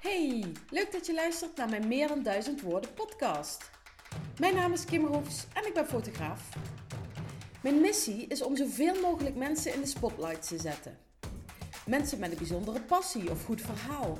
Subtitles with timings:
[0.00, 3.70] Hey, leuk dat je luistert naar mijn Meer dan Duizend Woorden podcast.
[4.38, 6.48] Mijn naam is Kim Roefs en ik ben fotograaf.
[7.62, 10.98] Mijn missie is om zoveel mogelijk mensen in de spotlight te zetten.
[11.86, 14.18] Mensen met een bijzondere passie of goed verhaal.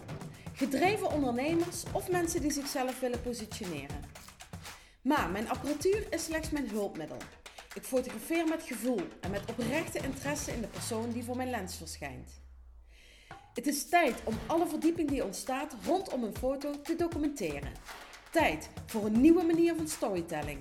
[0.52, 4.04] Gedreven ondernemers of mensen die zichzelf willen positioneren.
[5.02, 7.18] Maar mijn apparatuur is slechts mijn hulpmiddel.
[7.74, 11.76] Ik fotografeer met gevoel en met oprechte interesse in de persoon die voor mijn lens
[11.76, 12.46] verschijnt.
[13.58, 17.72] Het is tijd om alle verdieping die ontstaat rondom een foto te documenteren.
[18.30, 20.58] Tijd voor een nieuwe manier van storytelling.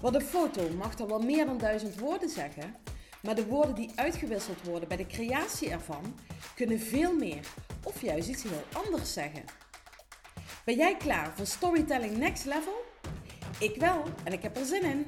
[0.00, 2.76] Want een foto mag dan wel meer dan duizend woorden zeggen,
[3.22, 6.18] maar de woorden die uitgewisseld worden bij de creatie ervan
[6.54, 7.46] kunnen veel meer
[7.84, 9.44] of juist iets heel anders zeggen.
[10.64, 12.84] Ben jij klaar voor Storytelling Next Level?
[13.58, 15.06] Ik wel en ik heb er zin in.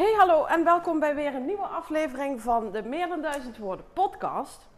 [0.00, 3.84] Hey hallo en welkom bij weer een nieuwe aflevering van de Meer dan Duizend Woorden
[3.92, 4.68] podcast.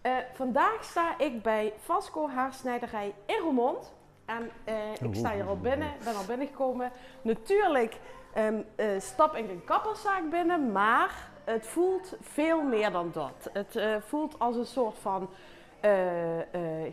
[0.00, 3.92] Eh, vandaag sta ik bij Vasco Haarsnijderij in Roermond.
[4.24, 6.92] En eh, ik sta hier al binnen, ben al binnengekomen.
[7.22, 7.96] Natuurlijk
[8.36, 13.50] um, uh, stap ik een kapperszaak binnen, maar het voelt veel meer dan dat.
[13.52, 15.30] Het voelt als een soort van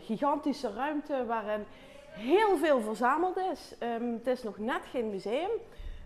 [0.00, 1.66] gigantische ruimte waarin
[2.10, 3.74] heel veel verzameld is.
[3.82, 5.50] Um, het is nog net geen museum.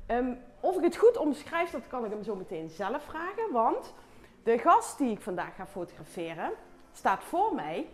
[0.08, 3.53] Um, of ik het goed omschrijf, dat kan ik hem zo meteen zelf vragen.
[3.53, 3.95] Want
[4.42, 6.50] de gast die ik vandaag ga fotograferen
[6.92, 7.89] staat voor mij.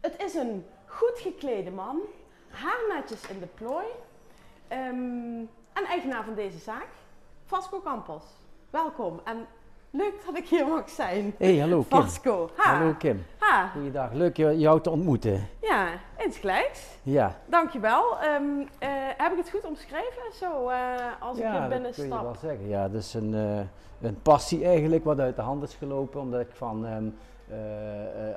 [0.00, 2.00] Het is een goed geklede man,
[2.48, 3.86] haarnetjes in de plooi.
[4.72, 6.88] Um, en eigenaar van deze zaak,
[7.44, 8.24] Vasco Campos.
[8.70, 9.46] Welkom en
[9.94, 11.34] leuk dat ik hier mag zijn.
[11.38, 12.00] Hey, hallo Kim.
[12.00, 12.50] Vasco.
[12.56, 12.76] Ha.
[12.76, 13.24] Hallo Kim.
[13.38, 13.68] Ha.
[13.68, 15.48] Goeiedag, leuk jou te ontmoeten.
[15.60, 16.98] Ja, insgelijks.
[17.02, 17.36] Ja.
[17.46, 18.02] Dankjewel.
[18.24, 18.66] Um, uh,
[19.16, 20.76] heb ik het goed omschreven, zo uh,
[21.20, 22.06] als ja, ik hier binnen stap?
[22.06, 22.68] Ja, dat kun je wel zeggen.
[22.68, 23.58] Ja, dat is een, uh,
[24.00, 27.14] een passie eigenlijk wat uit de hand is gelopen, omdat ik van um,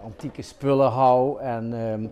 [0.04, 2.12] antieke spullen hou en um,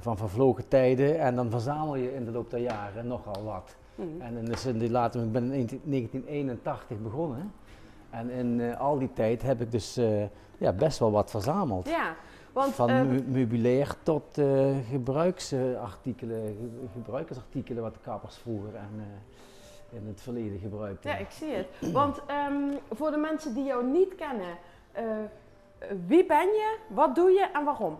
[0.00, 1.20] van vervlogen tijden.
[1.20, 3.76] En dan verzamel je in de loop der jaren nogal wat.
[3.94, 4.20] Mm.
[4.20, 7.52] En dus in die later, ik ben in 1981 begonnen.
[8.10, 10.22] En in uh, al die tijd heb ik dus uh,
[10.58, 11.88] ja, best wel wat verzameld.
[11.88, 12.14] Ja,
[12.52, 19.22] want, Van um, meubilair tot uh, gebruiksartikelen, gebruikersartikelen wat de kappers vroeger en,
[19.90, 21.10] in het verleden gebruikten.
[21.10, 21.92] Ja, ik zie het.
[21.92, 24.56] Want um, voor de mensen die jou niet kennen,
[26.06, 27.98] wie ben je, wat doe je en waarom?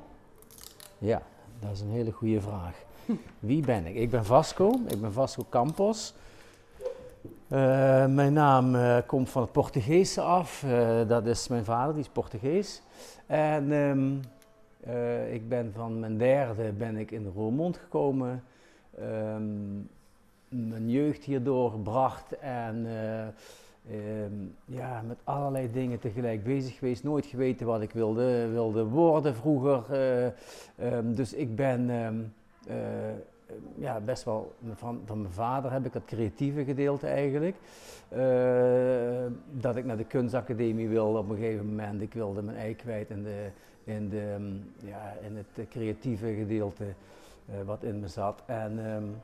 [0.99, 1.23] Ja,
[1.59, 2.85] dat is een hele goede vraag.
[3.39, 3.95] wie ben ik?
[3.95, 6.15] Ik ben Vasco, ik ben Vasco Campos.
[7.53, 10.63] Uh, mijn naam uh, komt van het Portugese af.
[10.67, 12.83] Uh, dat is mijn vader, die is Portugees.
[13.27, 14.21] En um,
[15.31, 18.43] ik ben van mijn derde ben ik in Roermond gekomen.
[19.01, 19.89] Um,
[20.49, 22.87] mijn jeugd hier doorgebracht en
[23.93, 27.05] um, ja, met allerlei dingen tegelijk bezig geweest.
[27.05, 29.83] Nooit geweten wat ik wilde, wilde worden vroeger.
[31.05, 31.91] dus ik ben
[33.75, 37.57] ja, best wel van, van mijn vader heb ik dat creatieve gedeelte eigenlijk.
[38.17, 42.03] Uh, dat ik naar de kunstacademie wilde op een gegeven moment.
[42.03, 43.51] Ik wilde mijn ei kwijt in, de,
[43.85, 48.43] in, de, ja, in het creatieve gedeelte uh, wat in me zat.
[48.47, 49.17] En, um,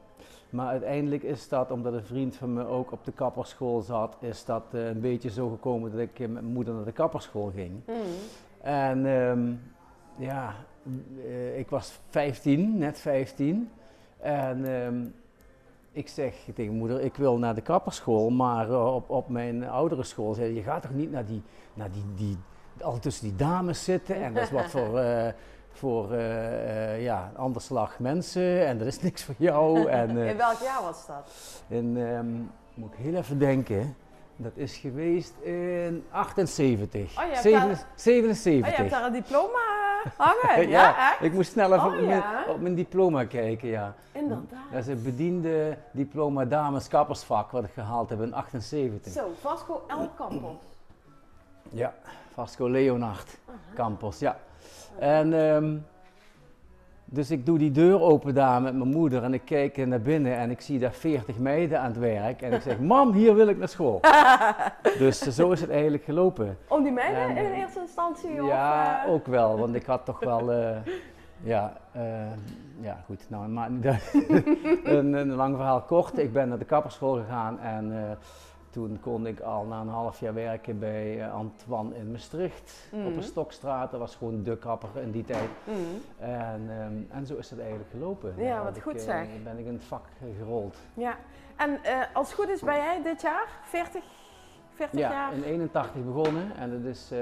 [0.50, 4.44] maar uiteindelijk is dat, omdat een vriend van me ook op de kapperschool zat, is
[4.44, 7.80] dat een beetje zo gekomen dat ik met mijn moeder naar de kapperschool ging.
[7.86, 7.94] Mm.
[8.60, 9.60] En um,
[10.16, 10.54] ja,
[11.56, 13.70] ik was 15, net 15.
[14.20, 15.14] En um,
[15.96, 20.02] ik zeg tegen moeder, ik wil naar de kapperschool, maar uh, op, op mijn oudere
[20.02, 21.42] school zei je gaat toch niet naar die,
[21.74, 22.38] naar die, die,
[22.80, 25.26] al tussen die dames zitten en dat is wat voor, uh,
[25.80, 29.88] voor uh, ja, ander slag mensen en dat is niks voor jou.
[29.88, 31.30] En, in welk jaar was dat?
[31.68, 33.96] In, um, moet ik heel even denken,
[34.36, 38.70] dat is geweest in 78, oh, je 7, daar, 77.
[38.70, 39.85] Oh, je hebt daar een diploma
[40.16, 40.68] hangen?
[40.68, 42.44] ja, ik moest snel even oh, op, mijn, ja?
[42.48, 43.94] op, mijn, diploma kijken, ja.
[44.12, 44.58] Inderdaad.
[44.72, 49.12] Dat is een bediende diploma dames kappersvak wat ik gehaald heb in 78.
[49.12, 50.08] Zo, Vasco L.
[50.16, 50.56] Campos.
[51.70, 51.94] Ja,
[52.32, 53.38] Vasco Leonard.
[53.74, 54.38] Campos, ja.
[54.98, 55.86] En um,
[57.08, 60.36] dus ik doe die deur open daar met mijn moeder en ik kijk naar binnen
[60.36, 62.42] en ik zie daar 40 meiden aan het werk.
[62.42, 64.00] En ik zeg, mam, hier wil ik naar school.
[64.98, 66.58] dus zo is het eigenlijk gelopen.
[66.68, 68.42] Om die meiden en, in eerste instantie?
[68.42, 69.12] Ja, of, uh...
[69.12, 70.76] ook wel, want ik had toch wel, uh,
[71.52, 72.02] ja, uh,
[72.80, 73.70] ja goed, nou, maar
[74.84, 76.18] een, een lang verhaal kort.
[76.18, 78.18] Ik ben naar de kapperschool gegaan en
[78.76, 83.06] toen kon ik al na een half jaar werken bij uh, Antoine in Maastricht mm.
[83.06, 83.90] op een stokstraat.
[83.90, 85.48] Dat was gewoon de kapper in die tijd.
[85.64, 85.74] Mm.
[86.18, 88.34] En, um, en zo is het eigenlijk gelopen.
[88.36, 89.26] Ja, nou, wat ik, goed uh, zeg.
[89.44, 90.04] ben ik in het vak
[90.38, 90.76] gerold.
[90.94, 91.16] Ja,
[91.56, 94.04] en uh, als het goed is ben jij dit jaar 40,
[94.74, 95.32] 40 ja, jaar?
[95.32, 97.12] in 81 begonnen en dat is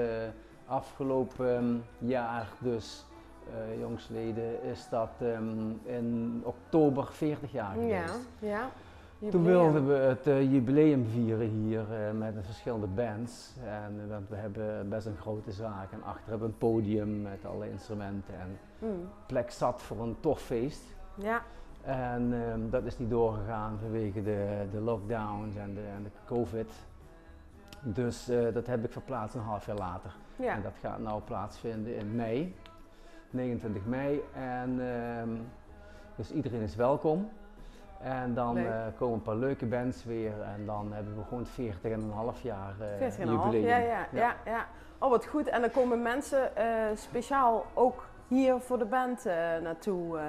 [0.65, 3.05] afgelopen ehm, jaar dus,
[3.49, 8.19] uh, jongsleden, is dat um, in oktober 40 jaar geweest.
[8.39, 8.69] Ja, ja.
[9.29, 13.55] Toen wilden we het uh, jubileum vieren hier uh, met verschillende bands.
[13.65, 15.91] En, want we hebben best een grote zaak.
[15.91, 18.33] En achter hebben we een podium met alle instrumenten.
[18.39, 19.09] En mm.
[19.25, 20.81] plek zat voor een tof feest.
[21.15, 21.41] Ja.
[21.81, 26.71] En um, dat is niet doorgegaan vanwege de, de lockdowns en de, en de covid.
[27.81, 30.15] Dus uh, dat heb ik verplaatst een half jaar later.
[30.35, 30.53] Ja.
[30.53, 32.55] En dat gaat nou plaatsvinden in mei,
[33.29, 34.21] 29 mei.
[34.33, 35.41] En um,
[36.15, 37.29] dus iedereen is welkom.
[38.05, 41.91] En dan uh, komen een paar leuke bands weer en dan hebben we gewoon 40
[41.91, 43.65] en een half jaar uh, jubileum.
[43.65, 44.65] Ja, ja, ja, ja.
[44.97, 45.47] Oh, wat goed.
[45.47, 46.63] En dan komen mensen uh,
[46.95, 49.25] speciaal ook hier voor de band
[49.63, 50.19] naartoe,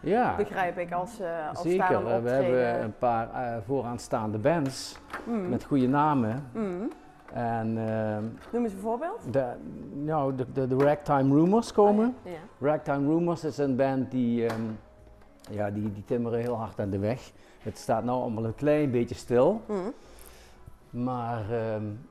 [0.00, 2.04] ja, begrijp ik, als, als Zeker.
[2.22, 3.28] we hebben een paar
[3.66, 5.48] vooraanstaande bands mm.
[5.48, 6.48] met goede namen.
[6.52, 6.90] Mm.
[7.32, 7.72] En,
[8.52, 9.32] Noem eens een voorbeeld.
[9.32, 9.46] De,
[9.92, 12.14] nou, de, de, de Ragtime Rumors komen.
[12.24, 12.66] Oh, ja.
[12.66, 14.52] Ragtime Rumors is een band die...
[14.52, 14.78] Um,
[15.50, 17.32] ja, die, die timmeren heel hard aan de weg.
[17.58, 19.60] Het staat nou allemaal een klein beetje stil.
[19.68, 19.92] Mm.
[20.90, 22.08] Maar um,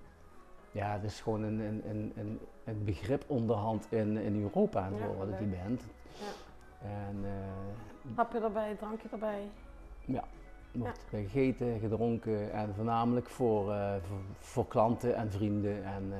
[0.71, 5.15] ja, het is gewoon een, een, een, een, begrip onderhand in, in Europa en zo,
[5.17, 5.81] wat die band.
[6.19, 6.87] Ja.
[6.87, 9.49] En, uh, Hapje erbij, drankje erbij.
[10.05, 10.23] Ja,
[10.71, 11.17] wordt ja.
[11.17, 16.17] gegeten, gedronken en voornamelijk voor, uh, voor, voor, klanten en vrienden en uh,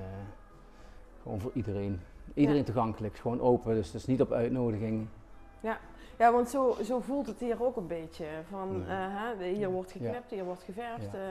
[1.21, 2.01] gewoon voor iedereen.
[2.33, 5.07] Iedereen toegankelijk, gewoon open, dus, dus niet op uitnodiging.
[5.59, 5.77] Ja,
[6.17, 8.25] ja, want zo, zo voelt het hier ook een beetje.
[8.49, 11.15] Van, uh, hè, hier wordt geknipt, hier wordt geverfd.
[11.15, 11.21] Uh,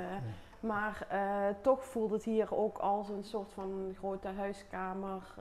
[0.61, 1.19] maar uh,
[1.61, 5.35] toch voelt het hier ook als een soort van grote huiskamer.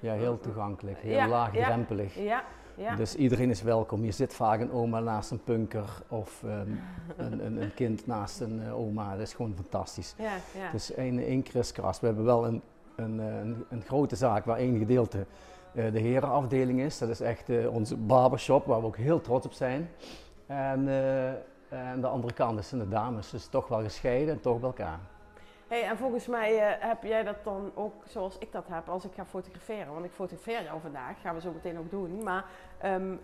[0.00, 0.12] ja.
[0.12, 2.14] heel toegankelijk, heel laagdrempelig.
[2.14, 2.44] Ja.
[2.76, 2.94] Ja.
[2.94, 4.04] Dus iedereen is welkom.
[4.04, 6.50] Je zit vaak een oma naast een punker of um,
[7.16, 9.12] een, een, een, kind naast een oma.
[9.12, 10.14] Dat is gewoon fantastisch.
[10.18, 10.70] Ja, ja.
[10.70, 12.00] Dus één, één kriskras.
[12.00, 12.62] We hebben wel een,
[12.96, 15.26] een, een, een grote zaak waar één gedeelte
[15.76, 16.98] de herenafdeling is.
[16.98, 19.90] Dat is echt uh, onze barbershop waar we ook heel trots op zijn.
[20.46, 21.28] En, uh,
[21.68, 24.98] en de andere kant is de dames, dus toch wel gescheiden en toch bij elkaar.
[25.68, 29.12] Hey, en volgens mij heb jij dat dan ook zoals ik dat heb als ik
[29.14, 29.92] ga fotograferen.
[29.92, 32.22] Want ik fotografeer jou vandaag, gaan we zo meteen ook doen.
[32.22, 32.44] Maar
[32.84, 33.20] um,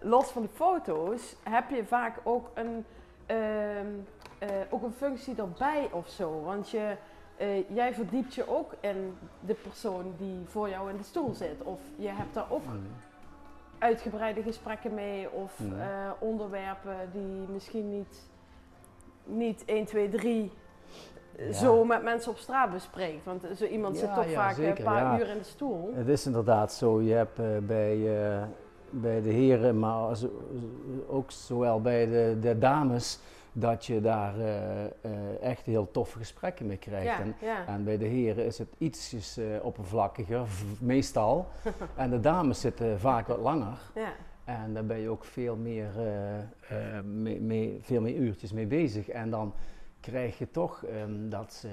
[0.00, 2.84] los van de foto's heb je vaak ook een,
[3.36, 4.06] um,
[4.70, 6.42] ook een functie erbij of zo.
[6.42, 6.96] Want je,
[7.40, 11.62] uh, jij verdiept je ook in de persoon die voor jou in de stoel zit.
[11.62, 12.86] Of je hebt daar ook mm.
[13.78, 15.72] uitgebreide gesprekken mee of mm.
[15.72, 18.28] uh, onderwerpen die misschien niet,
[19.24, 20.52] niet 1, 2, 3
[21.36, 21.52] ja.
[21.52, 23.24] zo met mensen op straat bespreekt.
[23.24, 25.90] Want zo iemand ja, zit toch ja, vaak zeker, een paar uur in de stoel.
[25.94, 27.02] Het is inderdaad zo.
[27.02, 27.96] Je hebt uh, bij,
[28.90, 30.16] bij de heren, maar
[31.06, 33.18] ook zowel bij de, de dames
[33.58, 34.44] dat je daar uh,
[34.84, 37.06] uh, echt heel toffe gesprekken mee krijgt.
[37.06, 37.66] Ja, en, ja.
[37.66, 40.46] en, bij de heren is het ietsjes uh, oppervlakkiger,
[40.80, 41.48] meestal.
[41.96, 43.78] en de dames zitten vaak wat langer.
[43.94, 44.12] Ja.
[44.44, 45.90] En daar ben je ook veel meer,
[47.04, 49.08] mee, mee, veel meer uurtjes mee bezig.
[49.08, 49.52] En dan
[50.00, 51.68] krijg je toch um, dat ze,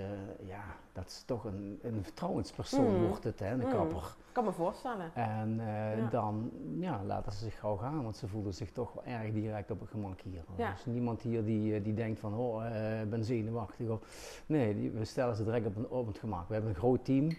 [0.45, 0.63] ja,
[0.93, 3.07] dat is toch een, een vertrouwenspersoon Mm.
[3.07, 3.69] wordt het, hè, een Mm.
[3.69, 3.97] kapper.
[4.27, 5.11] Ik kan me voorstellen.
[5.13, 6.07] En uh, Ja.
[6.09, 9.71] dan ja, laten ze zich gauw gaan, want ze voelen zich toch wel erg direct
[9.71, 10.43] op het gemak hier.
[10.55, 10.67] Ja.
[10.67, 13.89] Er is niemand hier die, eh, die denkt van, oh, eh, ik ben zenuwachtig.
[13.89, 13.99] Of,
[14.45, 16.47] nee, die, we stellen ze direct op, een, op het gemak.
[16.47, 17.29] We hebben een groot team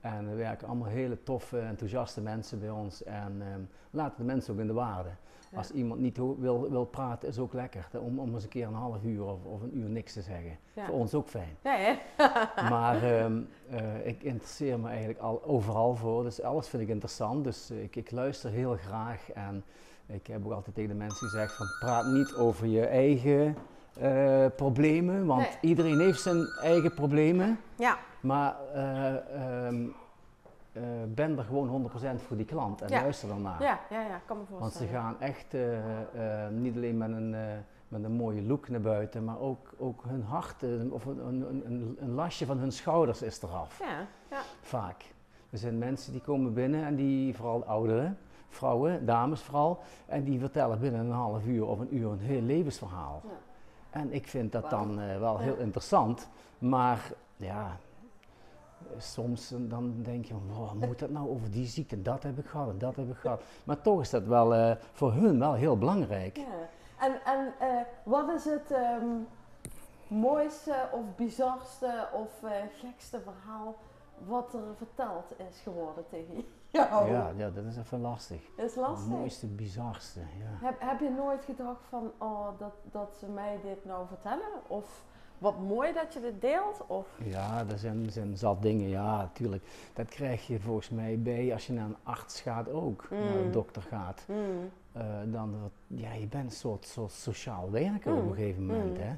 [0.00, 3.02] en er werken allemaal hele toffe, enthousiaste mensen bij ons.
[3.04, 3.60] En ehm,
[3.90, 5.10] laten de mensen ook in de waarde.
[5.56, 7.88] Als iemand niet wil, wil praten, is ook lekker.
[7.90, 10.22] hè, Om, om eens een keer een half uur of, of een uur niks te
[10.22, 10.56] zeggen.
[10.74, 11.56] Voor ons ook fijn.
[11.62, 11.92] Ja, hè?
[12.70, 17.44] Maar ehm, eh, ik interesseer me eigenlijk al overal voor, dus alles vind ik interessant.
[17.44, 19.64] Dus eh, ik, ik luister heel graag en
[20.06, 23.56] ik heb ook altijd tegen de mensen gezegd van praat niet over je eigen
[24.00, 25.50] eh, problemen, want Nee.
[25.60, 27.58] iedereen heeft zijn eigen problemen.
[27.76, 27.98] ja.
[28.20, 29.86] Maar eh, ehm,
[30.74, 33.00] eh, ben er gewoon 100% voor die klant en Ja.
[33.00, 33.62] luister dan naar.
[33.62, 34.60] Ja, ja, ja, kan me voorstellen.
[34.60, 37.36] Want ze gaan echt eh, eh, niet alleen met een,
[37.88, 41.96] met een mooie look naar buiten, maar ook, ook hun hart of een, een, een,
[42.00, 43.78] een lastje van hun schouders is eraf.
[43.78, 44.40] Ja, ja.
[44.60, 45.04] Vaak.
[45.50, 50.24] Er zijn mensen die komen binnen en die, vooral de ouderen, vrouwen, dames vooral, en
[50.24, 53.20] die vertellen binnen een half uur of een uur een heel levensverhaal.
[53.24, 53.30] Ja.
[54.00, 56.28] En ik vind dat dan wel heel interessant,
[56.58, 57.76] maar ja,
[58.98, 62.46] soms eh, dan denk je wow, moet dat nou over die ziekte, dat heb ik
[62.46, 63.42] gehad en dat heb ik gehad.
[63.64, 66.36] Maar toch is dat wel eh, voor hun wel heel belangrijk.
[66.36, 66.68] Ja.
[66.98, 69.06] En, en eh, wat is het ehm,
[70.08, 72.50] mooiste of bizarste of
[72.80, 73.74] gekste verhaal
[74.26, 77.10] wat er verteld is geworden tegen jou?
[77.10, 78.40] Ja, ja, dat is even lastig.
[78.56, 79.08] Is Het lastig.
[79.08, 80.66] mooiste, bizarste, ja.
[80.66, 84.48] Heb, heb je nooit gedacht van, oh, dat, dat ze mij dit nou vertellen?
[84.66, 85.04] Of
[85.38, 86.84] wat mooi dat je dit deelt.
[86.86, 87.06] Of?
[87.24, 89.64] Ja, er zijn, zijn zat dingen, ja, natuurlijk.
[89.92, 93.44] Dat krijg je volgens mij bij als je naar een arts gaat ook, naar een
[93.46, 93.52] Mm.
[93.52, 94.24] dokter gaat.
[94.28, 94.70] Mm.
[94.92, 95.54] Eh, dan,
[95.86, 98.28] ja, je bent een soort, soort sociaal werker op Mm.
[98.28, 98.96] een gegeven moment.
[98.96, 99.02] Mm.
[99.02, 99.14] Hè?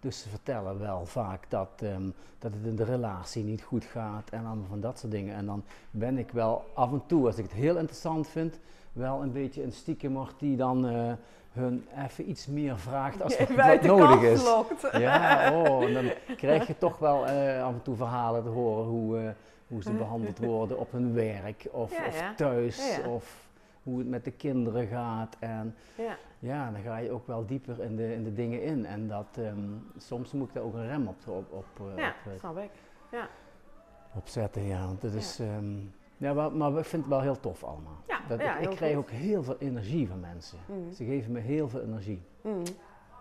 [0.00, 4.30] Dus ze vertellen wel vaak dat, ehm, dat het in de relatie niet goed gaat
[4.30, 5.34] en allemaal van dat soort dingen.
[5.34, 8.58] En dan ben ik wel af en toe, als ik het heel interessant vind,
[8.92, 11.12] wel een beetje een stiekemert die dan eh,
[11.52, 14.44] hun even iets meer vraagt als wat, nodig is.
[14.44, 14.88] lokt.
[14.92, 18.84] Ja, oh, en dan krijg je toch wel eh, af en toe verhalen te horen
[18.84, 19.28] hoe, eh,
[19.68, 23.08] hoe ze behandeld worden op hun werk of, Ja, of thuis Ja, ja.
[23.08, 23.47] of
[23.82, 25.36] hoe het met de kinderen gaat.
[25.38, 26.16] En Ja.
[26.38, 28.86] ja, dan ga je ook wel dieper in de, in de dingen in.
[28.86, 29.58] En dat, ehm,
[29.96, 32.58] soms moet ik daar ook een rem op, op, op, eh, ja, op, eh, snap
[32.58, 32.70] ik.
[34.14, 34.62] op zetten.
[34.62, 35.18] Ja, want het Ja.
[35.18, 35.76] is, ehm,
[36.16, 37.96] ja, maar, maar ik vind het wel heel tof allemaal.
[38.06, 39.02] Ja, dat, ja, ik, ik krijg goed.
[39.04, 40.58] ook heel veel energie van mensen.
[40.66, 40.92] Mm.
[40.92, 42.22] Ze geven me heel veel energie.
[42.42, 42.62] Mm.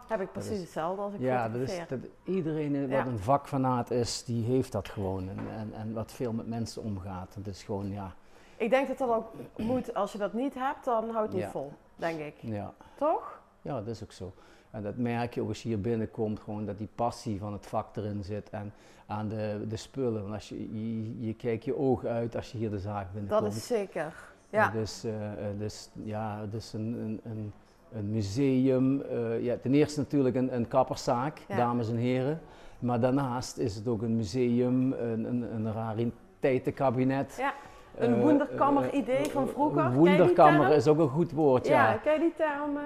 [0.08, 3.06] Heb ik precies is- hetzelfde als ik Ja, dat is, dat iedereen eh, wat Ja.
[3.06, 5.30] een vakfanaat is, die heeft dat gewoon.
[5.30, 7.34] En, en, en wat veel met mensen omgaat.
[7.36, 8.14] Het is gewoon, ja,
[8.58, 9.94] Ik denk dat dat ook moet.
[9.94, 11.72] Als je dat niet hebt, dan houdt het niet vol.
[11.96, 12.34] Denk ik.
[12.40, 13.40] ja, Toch?
[13.62, 14.34] ja, dat is ook zo.
[14.72, 17.66] En dat merk je ook als je hier binnenkomt, gewoon dat die passie van het
[17.68, 18.50] vak erin zit.
[18.50, 18.74] En
[19.06, 20.22] aan de, de spullen.
[20.22, 23.44] Want als je, je, je kijkt je ogen uit als je hier de zaak binnenkomt.
[23.44, 24.14] Dat is zeker.
[24.50, 24.70] Ja.
[24.70, 27.54] Dus, eh, eh, dus ja, dus een, een, een,
[27.92, 29.02] een museum.
[29.02, 31.56] eh, ja, ten eerste natuurlijk een, een kapperszaak, Ja.
[31.56, 32.40] dames en heren.
[32.80, 37.36] Maar daarnaast is het ook een museum, een, een, een rariteitenkabinet.
[37.38, 37.54] Ja,
[37.98, 39.92] een Eh, wonderkammer-idee eh, van eh, vroeger.
[39.94, 40.78] Wonderkammer term?
[40.78, 41.90] is ook een goed woord, ja.
[41.90, 42.78] Ja, ken die term?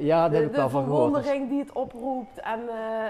[0.00, 1.14] ja, daar de heb ik de wel van gehoord.
[1.14, 2.60] Dus- verwondering die het oproept en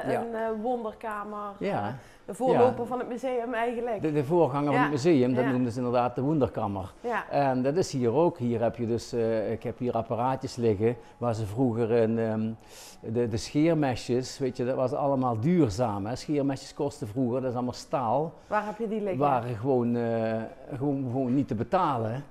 [0.07, 1.53] een wonderkamer.
[1.59, 1.95] Ja.
[2.27, 2.85] De voorloper Ja.
[2.87, 4.03] van het museum eigenlijk.
[4.03, 6.93] De, de voorganger van het museum, dat noemden ze inderdaad de wonderkammer.
[7.01, 7.31] ja.
[7.31, 8.39] En dat is hier ook.
[8.39, 12.51] Hier heb je dus, eh, ik heb hier apparaatjes liggen waar ze vroeger in, ehm,
[13.13, 16.07] de, de scheermesjes, weet je, dat was allemaal duurzaam.
[16.07, 16.17] Hè?
[16.17, 19.19] Scheermesjes kosten vroeger, dat is allemaal staal, Waar heb je die liggen?
[19.19, 20.35] waren gewoon, eh,
[20.77, 22.25] gewoon, gewoon niet te betalen.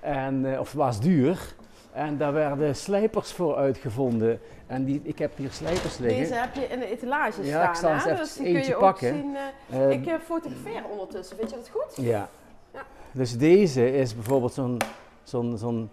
[0.00, 1.54] En, eh, of het was duur.
[1.96, 4.40] En daar werden slijpers voor uitgevonden.
[4.66, 6.20] En die, ik heb hier slijpers liggen.
[6.20, 7.90] Deze heb je in de etalage Ja, staan.
[7.90, 8.10] ik eens hè?
[8.10, 9.08] even dus die kun eentje je pakken.
[9.08, 9.36] ook zien.
[9.70, 12.04] Eh, ik eh, fotografeer ondertussen, vind je dat goed?
[12.04, 12.28] Ja.
[12.72, 12.82] Ja.
[13.12, 14.78] Dus deze is bijvoorbeeld zo'n
[15.22, 15.90] zo'n zo'n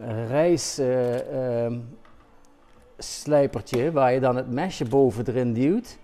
[0.00, 1.80] eh, ehm,
[3.92, 5.98] waar je dan het mesje boven erin duwt.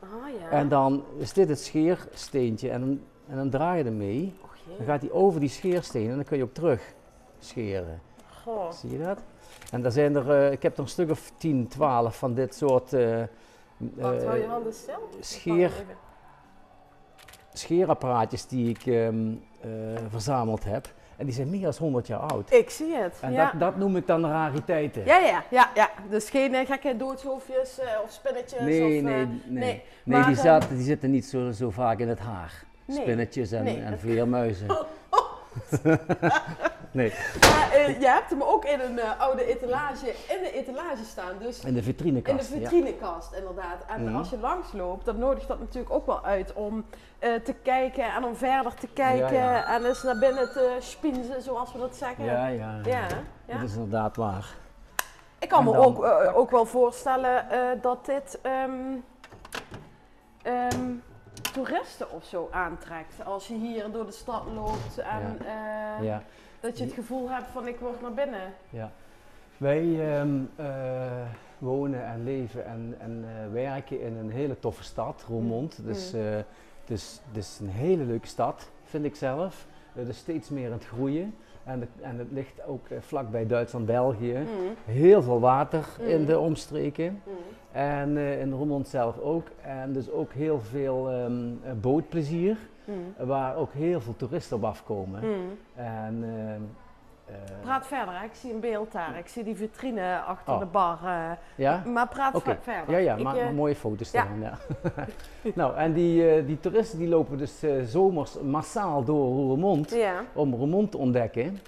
[0.00, 0.08] Ah
[0.40, 0.50] ja.
[0.50, 4.34] En dan is dit het scheersteentje en dan, en dan draai je ermee.
[4.42, 6.94] Och Dan gaat hij over die scheersteen en dan kun je ook terug
[7.38, 8.06] scheren.
[8.48, 8.72] Goh.
[8.72, 9.18] Zie je dat?
[9.72, 12.54] En daar zijn er, eh, ik heb er een stuk of 10, 12 van dit
[12.54, 12.92] soort
[14.00, 15.08] hou je eh, handen stil.
[15.20, 15.72] scheer,
[17.52, 19.70] scheerapparaatjes die ik ehm, eh,
[20.08, 20.88] verzameld heb.
[21.16, 22.52] En die zijn meer dan 100 jaar oud.
[22.52, 23.18] Ik zie het.
[23.20, 23.50] En ja.
[23.50, 25.04] dat, dat noem ik dan rariteiten.
[25.04, 25.90] ja, ja, ja, ja.
[26.10, 28.60] Dus geen gekke doodshoofdjes of spinnetjes.
[28.60, 29.62] nee, of, nee, eh, nee, nee.
[29.62, 29.82] nee.
[30.04, 32.64] Maar, die, zaten, die zitten niet zo, zo vaak in het haar.
[32.84, 33.00] Nee.
[33.00, 34.66] Spinnetjes en, Nee, en vleermuizen.
[36.90, 41.04] nee, Maar eh, je hebt hem ook in een eh, oude etalage, in de etalage
[41.04, 41.32] staan.
[41.38, 42.50] Dus in de vitrinekast.
[42.50, 42.68] in de ja.
[42.68, 43.84] vitrinekast, inderdaad.
[43.88, 44.16] En Mhm.
[44.16, 46.84] als je langsloopt, dan nodigt dat natuurlijk ook wel uit om
[47.18, 49.32] eh, te kijken en om verder te kijken.
[49.36, 49.74] Ja, ja.
[49.74, 52.24] En eens naar binnen te spinzen, zoals we dat zeggen.
[52.24, 53.06] Ja, ja, Ja.
[53.46, 54.46] Dat is inderdaad waar.
[55.38, 57.44] Ik kan En me dan- ook, ook wel voorstellen
[57.80, 58.96] dat dit ehm,
[61.52, 63.24] toeristen of zo aantrekt.
[63.24, 66.22] Als je hier door de stad loopt en eh, Ja,
[66.60, 68.52] dat je het gevoel hebt van ik word naar binnen.
[68.70, 68.90] ja.
[69.56, 70.66] Wij ehm, eh,
[71.58, 75.78] wonen en leven en, en eh, werken in een hele toffe stad, Roermond.
[75.78, 75.86] Mm.
[75.86, 79.66] Dus het, is, het is een hele leuke stad, vind ik zelf.
[79.92, 81.34] Het is steeds meer aan het groeien.
[81.68, 84.32] En het, en het ligt ook eh, vlakbij Duitsland, België.
[84.38, 84.74] Mm.
[84.94, 86.26] Heel veel water in Mm.
[86.26, 87.22] de omstreken.
[87.26, 87.32] Mm.
[87.72, 89.46] En eh, in Roermond zelf ook.
[89.62, 91.32] En dus ook heel veel ehm,
[91.62, 92.56] eh, bootplezier,
[93.18, 95.20] waar ook heel veel toeristen op afkomen.
[95.74, 96.60] En, ehm, eh,
[97.60, 98.24] Praat verder, hè.
[98.24, 99.18] ik zie een beeld daar.
[99.18, 100.58] Ik zie die vitrine achter Oh.
[100.58, 100.98] de bar.
[101.04, 101.82] eh, ja?
[101.86, 102.90] Maar praat verder.
[102.90, 104.22] Ja, ja, Ik, maak eh, mooie foto's ja.
[104.22, 104.40] ervan.
[104.40, 104.58] Ja.
[105.54, 110.24] nou, en die, eh, die toeristen die lopen dus eh, zomers massaal door Roermond ja.
[110.34, 111.58] om Roermond te ontdekken.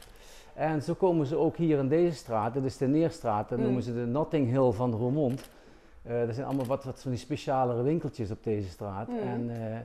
[0.54, 3.64] En zo komen ze ook hier in deze straat, dit is de Neerstraat, dat Mm.
[3.64, 5.50] noemen ze de Notting Hill van Roermond.
[6.02, 9.08] Eh er zijn allemaal wat, wat van die specialere winkeltjes op deze straat.
[9.08, 9.18] Mm.
[9.18, 9.78] En, eh,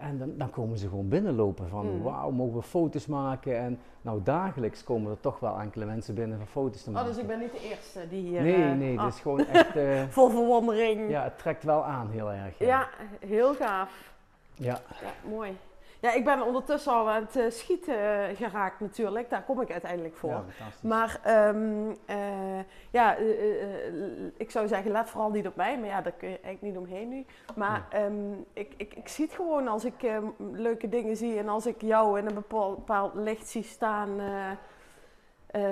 [0.00, 2.02] en dan, dan komen ze gewoon binnenlopen van Mm.
[2.02, 3.58] wauw, mogen we foto's maken?
[3.58, 7.10] En nou, dagelijks komen er toch wel enkele mensen binnen om foto's te Oh, maken.
[7.10, 8.42] dus ik ben niet de eerste die hier...
[8.42, 11.10] nee, eh, nee, ah, is gewoon echt, eh, Vol verwondering.
[11.10, 12.58] ja, het trekt wel aan heel erg.
[12.58, 12.88] Ja,
[13.26, 14.12] heel gaaf.
[14.54, 15.56] Ja, Ja, mooi.
[16.00, 17.94] Ja, ik ben ondertussen al aan het eh, schieten
[18.36, 19.30] geraakt natuurlijk.
[19.30, 20.30] Daar kom ik uiteindelijk voor.
[20.30, 20.88] Ja, fantastisch.
[20.90, 22.16] Maar ehm, eh,
[22.90, 23.92] ja, eh, eh, eh,
[24.36, 25.78] ik zou zeggen, let vooral niet op mij.
[25.78, 27.24] Maar ja, daar kun je eigenlijk niet omheen nu.
[27.56, 31.38] Maar ehm, ik, ik, ik zie het gewoon als ik ehm, leuke dingen zie.
[31.38, 34.50] En als ik jou in een bepaald, bepaald licht zie staan, eh,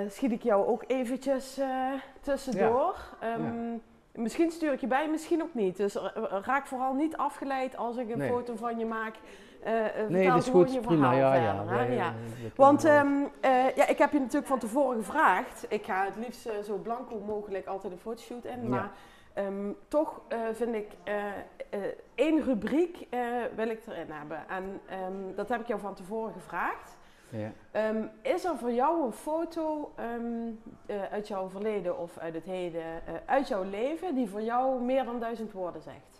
[0.02, 2.97] eh, schiet ik jou ook eventjes eh, tussendoor.
[3.21, 3.76] Ehm,
[4.12, 5.76] Misschien stuur ik je bij, misschien ook niet.
[5.76, 6.04] Dus eh,
[6.42, 8.28] raak vooral niet afgeleid als ik een Nee.
[8.30, 9.14] foto van je maak.
[9.61, 10.73] Eh, eh, nee, dat is goed.
[10.73, 11.12] je Prima.
[11.12, 11.65] Ja, ja.
[11.67, 12.07] verder, eh,
[12.55, 15.67] Want ehm, eh, ja, ik heb je natuurlijk van tevoren gevraagd.
[15.69, 18.69] Ik ga het liefst zo blanco mogelijk altijd een fotoshoot in.
[18.69, 18.91] Maar
[19.33, 20.21] ehm, toch
[20.53, 20.88] vind ik
[22.15, 23.07] één rubriek
[23.55, 24.49] wil ik erin hebben.
[24.49, 26.97] En ehm, dat heb ik jou van tevoren gevraagd.
[27.29, 27.50] ja.
[28.23, 29.93] Is er voor jou een foto
[31.11, 32.83] uit jouw verleden of uit het heden,
[33.27, 36.18] uit jouw leven, die voor jou meer dan duizend woorden zegt?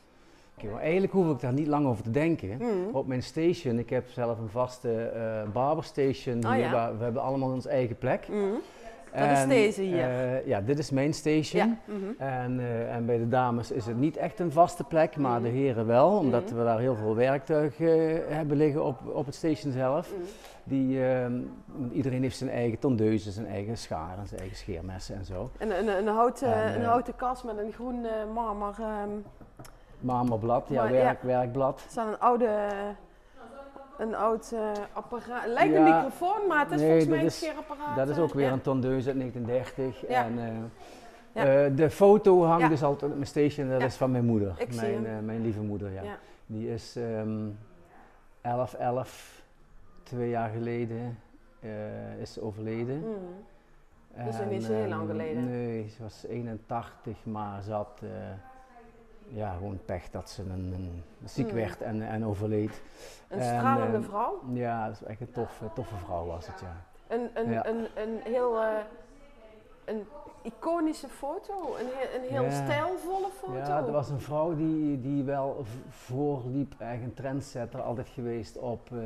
[0.63, 2.53] Oké, maar eigenlijk hoef ik daar niet lang over te denken.
[2.59, 2.89] Hmm.
[2.93, 6.71] Op mijn station, ik heb zelf een vaste eh barberstation Oh, hier, ja.
[6.73, 8.25] waar, we hebben allemaal onze eigen plek.
[8.27, 8.51] Hmm.
[9.15, 9.99] Dat is En, deze hier.
[10.09, 11.69] eh, ja, dit is mijn station.
[11.69, 11.77] Ja.
[11.85, 12.23] mhm.
[12.23, 15.43] En, eh, en bij de dames is het niet echt een vaste plek, maar Mhm.
[15.43, 17.79] de heren wel, omdat we daar heel veel werktuig
[18.29, 20.13] hebben liggen op, op het station zelf.
[20.65, 21.41] Die, ehm,
[21.93, 25.51] iedereen heeft zijn eigen tondeuzen, zijn eigen scharen, zijn eigen scheermessen en zo.
[25.59, 28.75] Een, een, een, houten, En, een houten kast met een groen marmer.
[28.81, 29.11] ehm,
[30.01, 31.83] Marmerblad, ja, Maar, werk, werkblad.
[31.85, 32.69] Er staat een oude.
[33.99, 34.61] Een oud eh,
[34.93, 35.43] apparaat.
[35.43, 37.97] Het lijkt een microfoon, maar het is Nee, volgens mij een is- scheerapparaat.
[37.97, 40.09] Dat is eh, ook weer een tondeus uit 1930.
[40.09, 40.25] Ja.
[40.25, 40.39] En,
[41.33, 44.55] eh, de foto hangt dus altijd op mijn station, dat is van mijn moeder.
[44.59, 46.03] Ik mijn, mijn lieve moeder, ja.
[46.47, 47.49] Die is ehm
[48.41, 49.43] 11, 11,
[50.03, 51.19] twee jaar geleden,
[52.21, 52.99] is overleden.
[52.99, 53.45] Mm.
[54.25, 55.51] Dat is niet zo heel lang ehm, geleden.
[55.51, 58.03] Nee, ze was 81, maar ze had
[59.29, 61.55] ja, gewoon pech dat ze een, een ziek Mm.
[61.55, 62.83] werd en, en overleed.
[63.29, 64.41] Een En, stralende ehm, vrouw.
[64.53, 66.77] Ja, dat is echt een toffe, toffe vrouw was het, ja.
[67.17, 67.67] Een, een, ja.
[67.67, 68.63] een, een heel.
[68.63, 68.69] eh,
[69.85, 70.07] een
[70.43, 71.77] iconische foto.
[71.81, 72.51] Een heel, een heel Ja.
[72.51, 73.57] stijlvolle foto.
[73.57, 78.89] Ja, er was een vrouw die, die wel voorliep, echt een trendsetter altijd geweest op,
[78.93, 78.99] eh,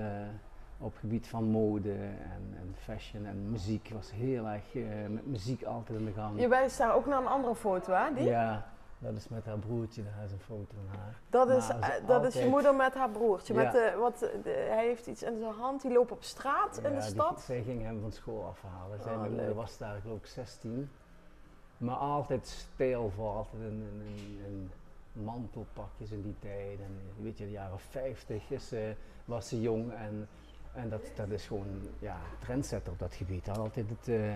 [0.78, 3.90] op gebied van mode en, en fashion en muziek.
[3.94, 6.40] Was heel erg eh, met muziek altijd in de gang.
[6.40, 8.14] Je wijst daar ook naar een andere foto, hè?
[8.14, 8.24] Die?
[8.24, 8.66] Ja,
[9.02, 11.14] dat is met haar broertje, daar is een foto van haar.
[11.30, 13.54] Dat, is, Maar eh, dat is je moeder met haar broertje.
[13.54, 13.62] Ja.
[13.62, 16.82] Met de, wat, de- hij heeft iets in zijn hand, die loopt op straat in
[16.82, 17.40] de die- stad.
[17.40, 19.00] zij ging hem van school afhalen.
[19.02, 19.54] Zij, Oh, moeder leuk.
[19.54, 20.90] was daar geloof ik 16.
[21.76, 24.70] Maar altijd stijlvol, altijd in, in, in, in
[25.24, 26.80] mantelpakjes in die tijd.
[26.80, 28.72] En weet je, de jaren 50 is,
[29.24, 30.28] was ze jong en,
[30.74, 31.66] en dat, dat is gewoon
[31.98, 33.46] ja, trendsetter op dat gebied.
[33.46, 34.32] Had altijd het, eh,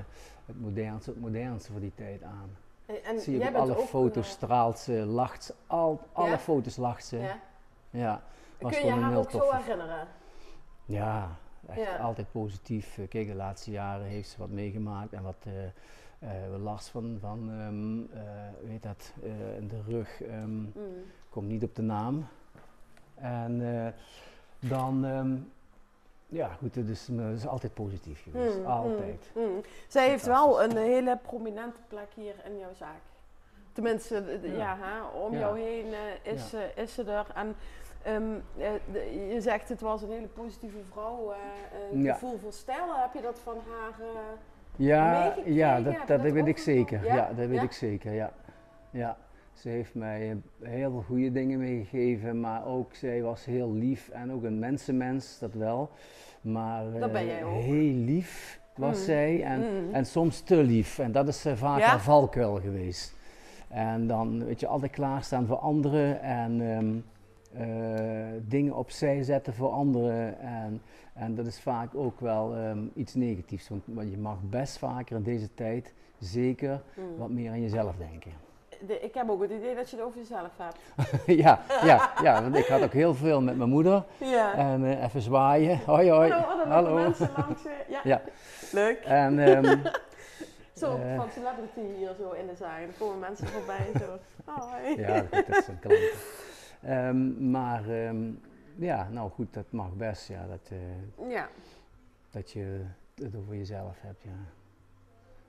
[0.47, 2.51] het modernste, het modernste voor die tijd aan.
[2.87, 6.29] En, en Zie je jij op alle foto's een, straalt ze, lacht ze, al, alle
[6.29, 6.39] Ja?
[6.39, 7.17] foto's lacht ze.
[7.19, 7.39] eh, Ja,
[7.91, 8.23] ja.
[8.61, 10.09] was Kun je haar heel ook zo herinneren?
[10.85, 11.37] ja,
[11.69, 11.97] echt Ja.
[11.97, 12.99] altijd positief.
[12.99, 15.65] Eh, Kijk, de laatste jaren heeft ze wat meegemaakt en wat eh,
[16.45, 20.23] eh, last van, van ehm, eh, weet dat, eh, in de rug.
[20.23, 20.73] ehm Mm.
[21.29, 22.27] komt niet op de naam.
[23.15, 23.93] En eh,
[24.69, 25.37] dan, ehm,
[26.27, 28.59] ja goed, het is, het is altijd positief geweest.
[28.59, 29.31] Mm, altijd.
[29.35, 29.61] mm, mm.
[29.89, 33.01] Zij heeft wel een hele prominente plek hier in jouw zaak.
[33.73, 34.53] Tenminste, d- ja.
[34.57, 34.77] Ja.
[34.81, 35.39] hè, om Ja.
[35.39, 37.27] jou heen eh, is, ze is ze er.
[37.35, 37.57] En
[38.03, 38.23] ehm,
[38.59, 41.39] eh, de- je zegt het was een hele positieve vrouw, eh,
[41.93, 42.97] een gevoel voor stijl.
[42.97, 44.07] Heb je dat van haar?
[44.09, 44.21] eh,
[44.77, 45.53] Ja, meegekregen?
[45.55, 47.05] ja dat, dat, dat weet ik zeker.
[47.05, 47.33] Ja?
[47.37, 48.33] Dat weet ik zeker, ja.
[48.91, 49.17] ja.
[49.57, 54.09] Ze heeft mij eh, heel veel goede dingen meegegeven, maar ook zij was heel lief
[54.09, 55.91] en ook een mensenmens, dat wel.
[56.41, 57.63] Maar Dat ben eh, jij ook.
[57.63, 59.05] heel lief was Mm.
[59.05, 59.93] zij en, Mm.
[59.95, 60.99] en soms te lief.
[60.99, 61.87] En dat is eh, vaak Ja?
[61.87, 63.15] haar valkuil geweest.
[63.69, 66.95] En dan, weet je, altijd klaarstaan voor anderen en ehm,
[67.63, 70.39] eh, dingen opzij zetten voor anderen.
[70.41, 70.81] En,
[71.15, 75.17] en dat is vaak ook wel ehm, iets negatiefs, want want je mag best vaker
[75.17, 77.17] in deze tijd zeker Mm.
[77.19, 78.31] wat meer aan jezelf denken.
[78.87, 80.79] De- ik heb ook het idee dat je het over jezelf hebt.
[81.45, 84.05] ja, ja, ja, want ik had ook heel veel met mijn moeder.
[84.19, 84.55] Ja.
[84.55, 85.79] En eh, even zwaaien.
[85.87, 86.31] Hoi, hoi.
[86.31, 86.95] Hallo, Hallo.
[86.95, 87.65] mensen langs.
[87.65, 88.01] eh, Ja.
[88.05, 88.23] Ja.
[88.73, 88.99] Leuk.
[89.05, 89.79] En ehm,
[90.77, 91.17] Zo Eh.
[91.17, 92.69] van celebrity hier zo in de zaal.
[92.79, 94.19] Er komen mensen voorbij zo.
[94.53, 95.01] Hoi.
[95.01, 95.99] ja, dat is een klant.
[96.83, 98.31] Ehm, maar ehm,
[98.75, 100.71] ja, nou goed, dat mag best, ja, dat,
[101.29, 101.49] Ja.
[102.31, 102.85] dat je
[103.15, 104.31] het over jezelf hebt, ja.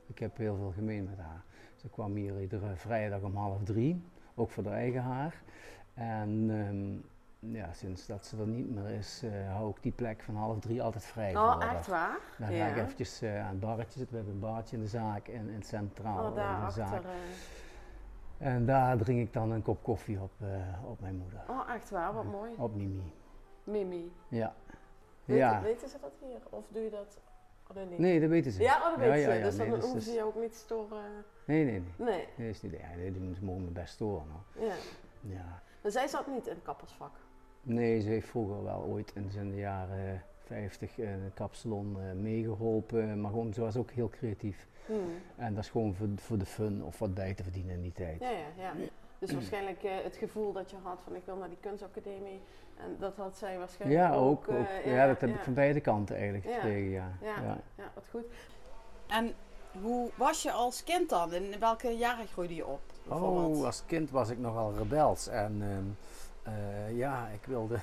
[0.08, 1.44] Ik heb heel veel gemeen met haar.
[1.88, 4.02] Ze kwam hier iedere vrijdag om half drie,
[4.36, 5.41] ook voor haar eigen haar.
[5.93, 10.21] En ehm, ja, sinds dat ze er niet meer is, eh, hou ik die plek
[10.23, 12.17] van half drie altijd vrij Oh, echt waar?
[12.38, 12.67] Dan ga ja.
[12.67, 14.10] ik eventjes eh, aan het barretje zitten.
[14.10, 16.65] We hebben een barretje in de zaak, in, in het centraal Oh, daar in de
[16.65, 16.88] achter.
[16.88, 17.04] zaak.
[17.04, 18.47] eh.
[18.47, 20.32] En daar drink ik dan een kop koffie op,
[20.86, 21.39] op mijn moeder.
[21.50, 22.13] Oh, echt waar?
[22.13, 22.52] Wat mooi.
[22.58, 23.13] Op Mimi.
[23.63, 24.12] Mimi.
[24.28, 24.54] Ja.
[25.26, 25.62] Weten, Ja.
[25.62, 26.39] weten ze dat hier?
[26.50, 27.19] Of doe je dat?
[27.75, 27.99] Nee, niet.
[27.99, 28.62] Nee, dat weten ze.
[28.62, 29.41] Ja, oh, dat weten ze.
[29.41, 31.01] dus nee, dan dus- hoeven ze je ook niet te storen.
[31.45, 32.08] Nee, nee, nee.
[32.08, 34.25] Nee, Nee, is niet, ja, nee, die mogen me best storen.
[34.32, 34.65] hoor.
[34.67, 34.73] ja.
[35.21, 35.62] Ja.
[35.82, 37.12] Maar zij zat niet in het kappersvak.
[37.62, 43.21] Nee, ze heeft vroeger wel ooit in zijn jaren 50 in een kapsalon eh, meegeholpen.
[43.21, 44.67] Maar gewoon, ze was ook heel creatief.
[44.86, 45.12] Hmm.
[45.36, 47.91] En dat is gewoon voor, voor de fun of wat bij te verdienen in die
[47.91, 48.19] tijd.
[48.19, 48.73] Ja, ja, ja.
[49.19, 52.41] Dus waarschijnlijk eh, het gevoel dat je had van ik wil naar die kunstacademie.
[52.77, 54.21] En dat had zij waarschijnlijk Ja, ook.
[54.49, 54.58] ook.
[54.58, 54.65] ook.
[54.84, 55.36] eh, ja, dat heb ja.
[55.36, 56.53] ik van beide kanten eigenlijk Ja.
[56.53, 57.12] gekregen, ja.
[57.21, 57.41] Ja.
[57.41, 57.58] ja.
[57.75, 58.25] Ja, wat goed.
[59.08, 59.34] En
[59.82, 61.34] hoe was je als kind dan?
[61.34, 62.80] In welke jaren groeide je op?
[63.08, 65.27] Oh, als kind was ik nogal rebels.
[65.27, 67.80] En ehm, eh, ja, ik wilde.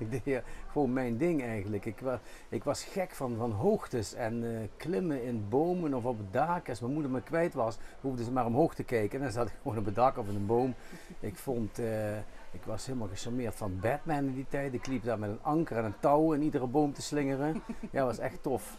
[0.04, 1.84] ik deed ja, gewoon mijn ding eigenlijk.
[1.84, 6.18] Ik, wa, ik was gek van, van hoogtes en eh, klimmen in bomen of op
[6.18, 6.68] het dak.
[6.68, 9.18] Als mijn moeder me kwijt was, hoefde ze maar omhoog te kijken.
[9.18, 10.74] En dan zat ik gewoon op het dak of in een boom.
[11.20, 11.78] Ik vond.
[11.78, 12.16] eh,
[12.52, 14.74] ik was helemaal gecharmeerd van Batman in die tijd.
[14.74, 17.52] Ik liep daar met een anker en een touw in iedere boom te slingeren.
[17.92, 18.76] Ja, dat was echt tof.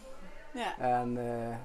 [0.53, 0.77] Ja.
[0.79, 1.55] En, eh,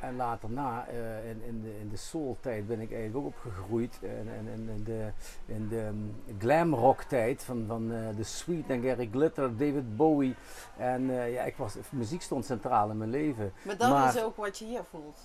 [0.00, 3.98] en later na, eh, in, in de, in de soul-tijd ben ik eigenlijk ook opgegroeid.
[4.02, 5.08] En, en, en in de,
[5.46, 9.96] in de um, glam rock tijd van, van eh, The Sweet en Gary Glitter, David
[9.96, 10.34] Bowie.
[10.76, 13.52] En eh, ja, ik was, muziek stond centraal in mijn leven.
[13.62, 15.20] Maar dat Maar- is ook wat je hier voelt.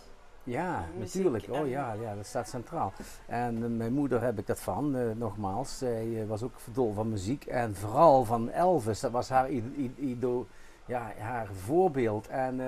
[0.45, 1.63] Ja, Muziek natuurlijk.
[1.63, 2.93] Oh ja, ja, dat staat centraal.
[3.25, 5.77] En eh, mijn moeder heb ik dat van, eh, nogmaals.
[5.77, 8.99] Zij eh, was ook verdol van muziek en vooral van Elvis.
[8.99, 9.49] Dat was haar,
[9.95, 10.47] ido-
[10.86, 12.27] ja, haar voorbeeld.
[12.27, 12.59] En,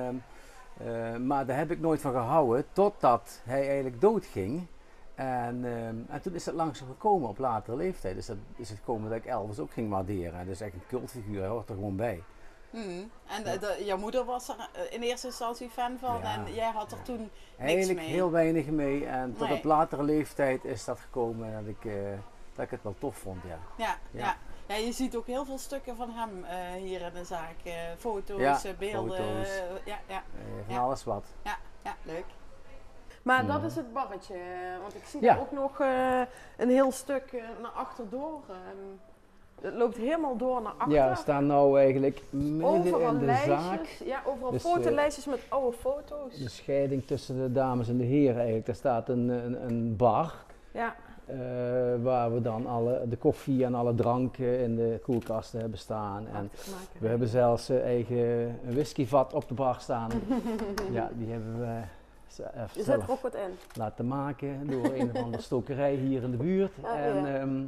[0.77, 4.67] eh, maar daar heb ik nooit van gehouden totdat hij eigenlijk doodging.
[5.15, 8.15] En, ehm, en toen is dat langzaam gekomen op latere leeftijd.
[8.15, 10.45] Dus dat is het gekomen dat ik Elvis ook ging waarderen.
[10.45, 12.23] Dus echt een cultfiguur, hij hoort er gewoon bij.
[12.69, 13.11] Hmm.
[13.27, 16.33] En de- jouw moeder was er eh, in eerste instantie fan van Ja.
[16.45, 18.07] en jij had er toen Eigenlijk mee.
[18.09, 19.05] heel weinig mee.
[19.05, 19.57] En tot Nee.
[19.57, 21.93] op latere leeftijd is dat gekomen dat ik, eh,
[22.55, 23.43] dat ik het wel tof vond.
[23.43, 23.57] Ja.
[23.85, 24.19] Ja, ja.
[24.25, 24.35] Ja.
[24.67, 24.75] Ja.
[24.75, 27.55] je ziet ook heel veel stukken van hem eh, hier in de zaak.
[27.63, 29.17] eh, foto's, Ja, eh, beelden.
[29.17, 29.49] foto's.
[29.85, 30.23] ja, ja,
[30.65, 30.81] van Ja.
[30.81, 31.25] alles wat.
[31.41, 32.25] ja, ja, leuk.
[33.21, 34.35] Maar dat is het barretje.
[34.81, 35.33] Want ik zie Ja.
[35.33, 36.21] daar ook nog eh,
[36.57, 38.39] een heel stuk eh, naar achter door.
[38.49, 38.55] ehm.
[39.61, 40.93] het loopt helemaal door naar achter.
[40.93, 43.63] Ja, we staan nou eigenlijk midden overal in de lijstjes.
[43.63, 43.85] zaak.
[44.05, 46.37] Ja, overal Dus, fotolijstjes met oude foto's.
[46.37, 48.65] De scheiding tussen de dames en de heren eigenlijk.
[48.65, 50.33] Daar staat een, een, een bar.
[50.71, 50.95] ja.
[51.25, 51.37] Eh,
[52.03, 56.27] waar we dan alle, de koffie en alle dranken in de koelkasten hebben staan.
[56.27, 56.51] En
[56.97, 60.09] we hebben zelfs eh, eigen een whiskyvat op de bar staan.
[60.91, 63.51] ja, die hebben we eh, Je zet zelf er ook wat in.
[63.73, 66.71] laten maken door een of andere stokerij hier in de buurt.
[66.81, 67.37] Ah, en ja.
[67.39, 67.63] ehm,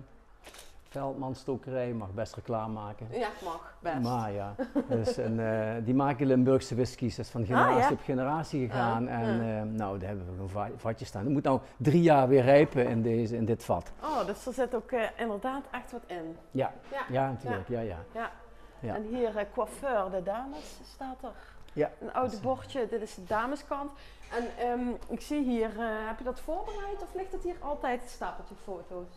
[0.98, 3.08] Veldman Stokerij mag best reclame maken.
[3.12, 3.74] Ja, mag.
[3.80, 4.00] Best.
[4.02, 4.56] Maar ja,
[4.90, 7.16] dus een, eh, die maken Limburgse whiskies.
[7.16, 7.92] Dat is van generatie Ah, ja?
[7.92, 9.08] op generatie gegaan.
[9.08, 9.60] Ah, en ja.
[9.60, 11.24] eh, nou, daar hebben we een va- vatje staan.
[11.24, 13.92] Het moet nou drie jaar weer rijpen in, deze, in dit vat.
[14.04, 16.38] Oh, dus er zit ook eh, inderdaad echt wat in.
[16.52, 17.02] Ja, Ja.
[17.10, 17.68] ja natuurlijk.
[17.68, 17.98] Ja, ja.
[18.14, 18.32] Ja.
[18.80, 18.96] Ja.
[18.96, 21.32] En hier coiffeur de dames staat er.
[21.74, 21.92] Ja.
[22.02, 23.92] Een oud bordje, dit is de dameskant.
[24.38, 25.70] En ehm, ik zie hier,
[26.08, 29.08] heb je dat voorbereid of ligt het hier altijd een stapeltje foto's?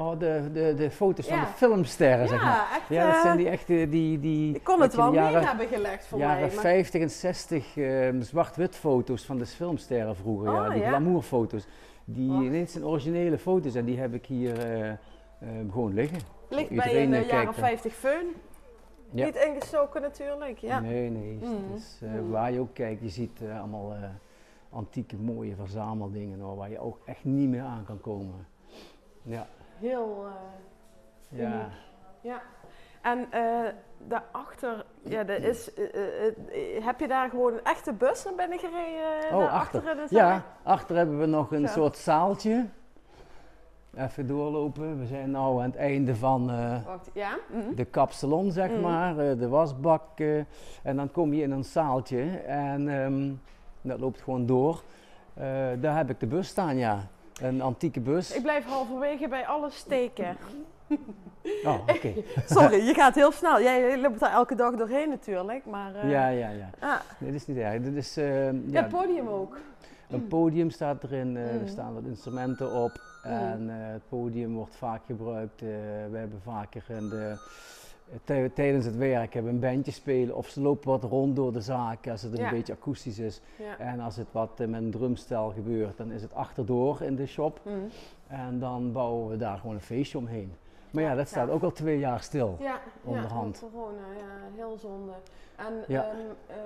[0.00, 2.68] Oh, de, de, de foto's van de filmsterren, zeg maar.
[2.74, 2.88] echt.
[2.88, 4.20] Ja, dat eh, zijn die echte, die...
[4.20, 6.54] die ik kon het wel mee jaren, hebben gelegd voor jaren mij.
[6.54, 10.52] maar- 50 en 60 ehm, zwart-wit foto's van de filmsterren vroeger.
[10.52, 10.88] ja, Oh, die ja.
[10.88, 11.66] glamourfoto's.
[12.04, 12.42] Die Wacht.
[12.44, 14.92] ineens zijn originele foto's en die heb ik hier eh,
[15.70, 16.18] gewoon liggen.
[16.48, 17.62] Ligt bij een eh, eh, jaren kijkt, hè.
[17.62, 18.26] 50 föhn.
[19.10, 19.24] Ja.
[19.24, 20.58] Niet ingestoken natuurlijk.
[20.58, 20.80] Ja.
[20.80, 21.38] Nee, nee.
[21.40, 21.74] het Mm.
[22.00, 22.30] eh, Mm.
[22.30, 23.98] Waar je ook kijkt, je ziet eh, allemaal eh,
[24.70, 28.46] antieke mooie verzameldingen hoor, waar je ook echt niet meer aan kan komen.
[29.22, 29.46] Ja,
[29.80, 31.50] Heel, eh, ja.
[31.52, 31.72] Uniek.
[32.20, 32.42] ja.
[33.02, 35.84] En eh, daarachter, ja, er is, eh,
[36.84, 39.36] heb je daar gewoon een echte bus naar binnen gereden?
[39.36, 39.82] Oh, achter.
[39.82, 42.66] de ja, achter hebben we nog een soort zaaltje.
[43.96, 44.98] Even doorlopen.
[44.98, 46.46] We zijn nu aan het einde van
[46.86, 47.38] Wacht, ja?
[47.48, 47.74] mhm.
[47.74, 48.80] de kapsalon, zeg Mm.
[48.80, 50.20] maar, de wasbak.
[50.82, 53.32] en dan kom je in een zaaltje en ehm,
[53.80, 54.82] dat loopt gewoon door.
[55.80, 57.08] Daar heb ik de bus staan, ja.
[57.42, 58.32] Een antieke bus.
[58.34, 60.36] Ik blijf halverwege bij alles steken.
[61.64, 62.12] Oh, oké.
[62.56, 63.62] Sorry, je gaat heel snel.
[63.62, 65.94] Jij loopt daar elke dag doorheen natuurlijk, maar...
[65.94, 66.70] eh, Ja, ja, ja.
[66.80, 67.82] ah, Nee, dat is niet erg.
[67.82, 69.56] Dit is, eh, ja, ja, het podium ook.
[70.10, 71.60] een podium staat erin, eh, Mm.
[71.60, 72.92] er staan wat instrumenten op.
[73.22, 75.62] En eh, het podium wordt vaak gebruikt.
[75.62, 75.68] eh,
[76.10, 77.34] we hebben vaker in de,
[78.54, 81.60] tijdens het werk hebben we een bandje spelen of ze lopen wat rond door de
[81.60, 82.50] zaak als het een Ja.
[82.50, 83.40] beetje akoestisch is.
[83.58, 83.78] Ja.
[83.78, 87.26] En als het wat eh, met een drumstel gebeurt, dan is het achterdoor in de
[87.26, 87.60] shop.
[87.64, 87.76] Mhm.
[88.26, 90.52] En dan bouwen we daar gewoon een feestje omheen.
[90.90, 92.56] Maar ja, dat staat ook al twee jaar stil.
[92.60, 93.60] Ja, Onderhand.
[93.60, 95.12] Ja, corona, ja, heel zonde.
[95.56, 96.04] En Ja.
[96.10, 96.56] eh,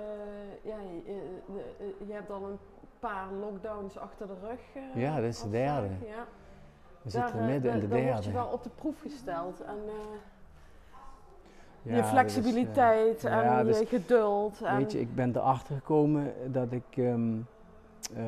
[0.63, 2.57] ja, je, eh, eh, je hebt al een
[2.99, 4.59] paar lockdowns achter de rug.
[4.73, 5.87] eh, Ja, dit is de derde.
[6.05, 6.25] Ja.
[7.01, 8.27] We zitten Daar, eh, midden in de daar- daar word derde.
[8.27, 9.61] je wel op de proef gesteld.
[9.61, 9.93] En, eh,
[11.85, 14.61] Ja, je flexibiliteit eh, en ja, je dus- geduld.
[14.63, 17.33] En, Weet je, ik ben erachter gekomen dat ik ehm,
[18.15, 18.23] eh,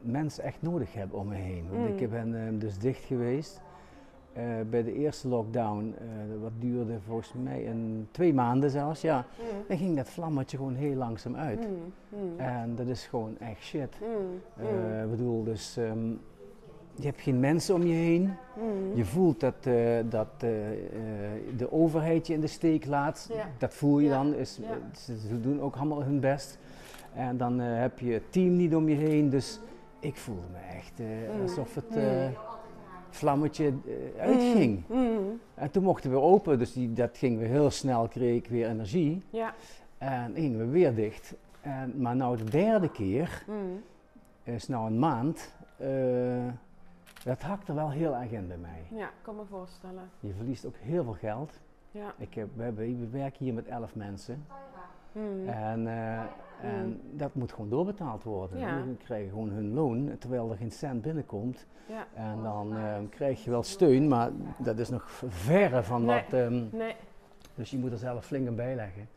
[0.00, 1.64] mensen echt nodig heb om me heen.
[1.70, 1.96] Want Mm.
[1.96, 3.60] ik ben ehm, dus dicht geweest.
[4.32, 5.94] eh, bij de eerste lockdown,
[6.40, 9.16] wat duurde volgens mij een, twee maanden zelfs, ja.
[9.16, 11.68] Mm, Dan ging dat vlammetje gewoon heel langzaam uit.
[11.68, 13.98] mm, mm, En dat is gewoon echt shit.
[14.00, 14.64] mm,
[15.04, 16.12] Ik bedoel, dus ehm,
[17.00, 18.22] je hebt geen mensen om je heen.
[18.22, 18.94] mm.
[18.96, 19.74] Je voelt dat, eh,
[20.08, 20.76] dat eh, eh,
[21.56, 23.28] de overheid je in de steek laat.
[23.32, 23.44] Ja.
[23.58, 24.16] Dat voel je Ja.
[24.22, 24.34] dan.
[24.34, 24.98] Is, Ja.
[25.28, 26.58] ze, doen ook allemaal hun best.
[27.14, 29.30] En dan heb je het team niet om je heen.
[29.30, 29.60] Dus
[30.00, 31.40] ik voelde me echt Mm.
[31.42, 32.34] alsof het Mm.
[33.10, 33.72] vlammetje
[34.18, 34.82] uitging.
[34.88, 35.40] Mm.
[35.54, 36.58] En toen mochten we open.
[36.58, 38.08] Dus die, dat ging weer heel snel.
[38.08, 39.22] Kreeg ik weer energie.
[39.30, 39.54] Ja.
[39.98, 41.34] En gingen we weer dicht.
[41.60, 43.44] En, maar nou de derde keer
[44.44, 45.54] is nou een maand.
[47.24, 48.86] Dat hakt er wel heel erg in bij mij.
[48.90, 50.10] Ja, ik kan me voorstellen.
[50.20, 51.60] Je verliest ook heel veel geld.
[51.90, 52.12] Ja.
[52.16, 54.46] Ik heb, we, hebben, we werken hier met elf mensen.
[55.12, 55.48] Mm.
[55.48, 56.20] En, eh,
[56.62, 58.58] en dat moet gewoon doorbetaald worden.
[58.58, 58.82] Ja.
[58.82, 61.66] Die krijgen gewoon hun loon, terwijl er geen cent binnenkomt.
[61.86, 62.06] Ja.
[62.14, 66.22] En dan eh, krijg je wel steun, maar dat is nog verre van Nee.
[66.22, 66.32] wat.
[66.32, 66.94] ehm, Nee.
[67.54, 69.08] dus je moet er zelf flink aan bijleggen.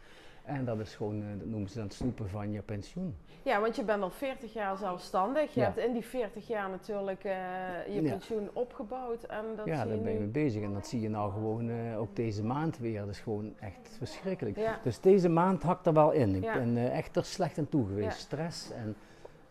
[0.43, 3.15] En dat is gewoon, eh, dat noemen ze dan het snoepen van je pensioen.
[3.43, 5.53] Ja, want je bent al 40 jaar zelfstandig.
[5.53, 5.65] Je Ja.
[5.65, 7.31] hebt in die 40 jaar natuurlijk eh,
[7.87, 8.09] je Ja.
[8.11, 9.23] pensioen opgebouwd.
[9.23, 10.63] En dat ja, daar ben je mee bezig.
[10.63, 12.99] En dat zie je nou gewoon eh, ook deze maand weer.
[12.99, 14.57] Dat is gewoon echt verschrikkelijk.
[14.57, 14.79] Ja.
[14.83, 16.35] Dus deze maand hakt er wel in.
[16.35, 16.53] Ik Ja.
[16.53, 18.19] ben echt er slecht aan toe geweest.
[18.19, 18.95] Stress en...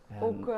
[0.09, 0.51] en- Ook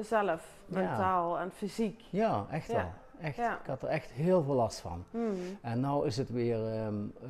[0.00, 2.00] zelf, mentaal en fysiek.
[2.10, 2.90] ja, echt wel.
[3.22, 3.36] Echt.
[3.36, 3.52] Ja.
[3.62, 5.04] Ik had er echt heel veel last van.
[5.10, 5.32] Mm.
[5.60, 7.28] En nou is het weer, ehm, eh,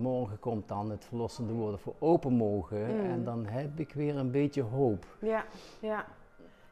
[0.00, 2.96] morgen komt dan het verlossende woorden voor open mogen.
[2.96, 3.10] Mm.
[3.10, 5.04] En dan heb ik weer een beetje hoop.
[5.20, 5.44] Ja,
[5.80, 6.04] ja.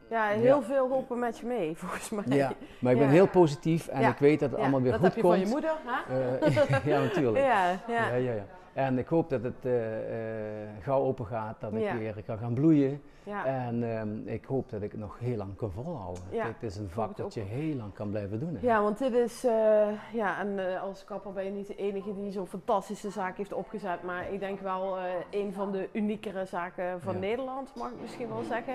[0.08, 2.36] Ja, heel veel hopen met je mee, volgens mij.
[2.36, 3.12] Ja, maar ik ben Ja.
[3.12, 5.34] heel positief en ik weet dat het allemaal weer dat goed heb je komt.
[5.34, 6.38] van je moeder, hè?
[6.38, 7.44] Eh, ja, natuurlijk.
[7.44, 7.78] Ja, ja.
[7.88, 8.44] Ja, ja, ja.
[8.72, 11.96] En ik hoop dat het eh, eh, gauw open gaat, dat ik Ja.
[11.98, 13.02] weer kan gaan bloeien.
[13.24, 13.44] ja.
[13.46, 16.22] En ehm, ik hoop dat ik het nog heel lang kan volhouden.
[16.30, 18.54] Ja, Het is een vak dat je heel lang kan blijven doen.
[18.60, 18.66] hè.
[18.66, 22.30] Ja, want dit is, eh, ja, en als kapper ben je niet de enige die
[22.30, 24.02] zo'n fantastische zaak heeft opgezet.
[24.02, 24.98] Maar ik denk wel
[25.30, 27.18] een van de uniekere zaken van.
[27.18, 28.74] Nederland, mag ik misschien wel zeggen.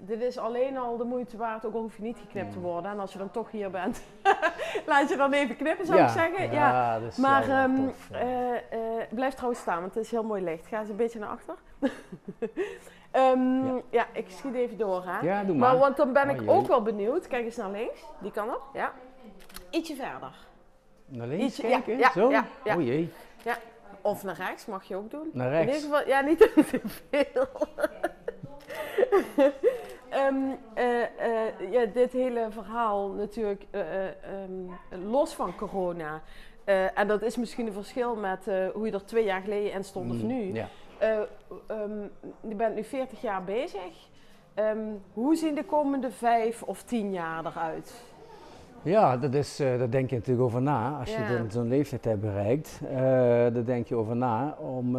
[0.00, 2.90] Dit is alleen al de moeite waard, ook al hoef je niet geknipt te worden.
[2.90, 4.02] En als je dan toch hier bent,
[4.86, 6.52] laat je dan even knippen, zou ik zeggen.
[6.52, 6.98] Ja.
[6.98, 7.42] dat is Maar
[7.76, 8.60] tof, ja.
[9.10, 10.66] blijf trouwens staan, want het is heel mooi licht.
[10.66, 11.54] Ga eens een beetje naar achter.
[13.10, 13.80] Ehm, ja.
[13.90, 14.06] Ja.
[14.12, 15.20] ik schiet even door, hè.
[15.26, 15.70] ja, doe maar.
[15.70, 17.26] Maar want dan ben Oh, ik ook wel benieuwd.
[17.26, 18.00] Kijk eens naar links.
[18.18, 18.62] Die kan op.
[18.72, 18.92] Ja.
[19.70, 20.32] Ietsje verder.
[21.06, 21.98] Naar links ietsje- ja, kijken?
[21.98, 22.30] ja, Zo?
[22.30, 22.76] ja, ja.
[22.76, 23.12] Oh jee,
[24.00, 25.30] Of naar rechts, mag je ook doen.
[25.32, 25.74] naar In rechts.
[25.82, 26.80] ieder geval, ja, niet te
[27.10, 27.46] veel.
[30.26, 30.36] Ehm,
[30.74, 36.22] eh, eh, ja, dit hele verhaal natuurlijk eh, eh, ehm, los van corona.
[36.94, 40.10] en dat is misschien een verschil met hoe je er twee jaar geleden in stond
[40.10, 40.52] of Mm, nu.
[40.52, 40.68] Ja.
[40.98, 41.08] Eh,
[41.66, 42.00] ehm,
[42.48, 44.08] je bent nu 40 jaar bezig.
[45.12, 48.02] Hoe zien de komende vijf of tien jaar eruit?
[48.82, 50.98] Ja, dat is, eh, daar denk je natuurlijk over na.
[50.98, 51.28] Als Ja.
[51.28, 52.96] je zo'n leeftijd hebt bereikt, eh,
[53.54, 54.96] daar denk je over na om,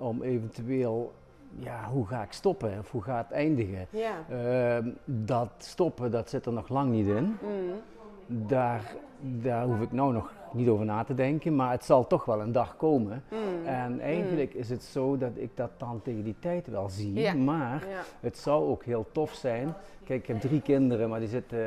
[0.00, 1.12] om eventueel,
[1.58, 3.86] ja, hoe ga ik stoppen of hoe gaat het eindigen?
[3.90, 4.12] Ja.
[4.30, 7.24] Ehm, dat stoppen, dat zit er nog lang niet in.
[7.24, 7.72] Mm.
[8.48, 12.24] Daar, daar hoef ik nou nog niet over na te denken, maar het zal toch
[12.24, 13.22] wel een dag komen.
[13.30, 13.66] Mm.
[13.66, 17.34] En eigenlijk is het zo dat ik dat dan tegen die tijd wel zie, Ja.
[17.34, 18.00] maar Ja.
[18.20, 19.74] het zou ook heel tof zijn.
[20.04, 21.58] Kijk, ik heb drie kinderen, maar die zitten,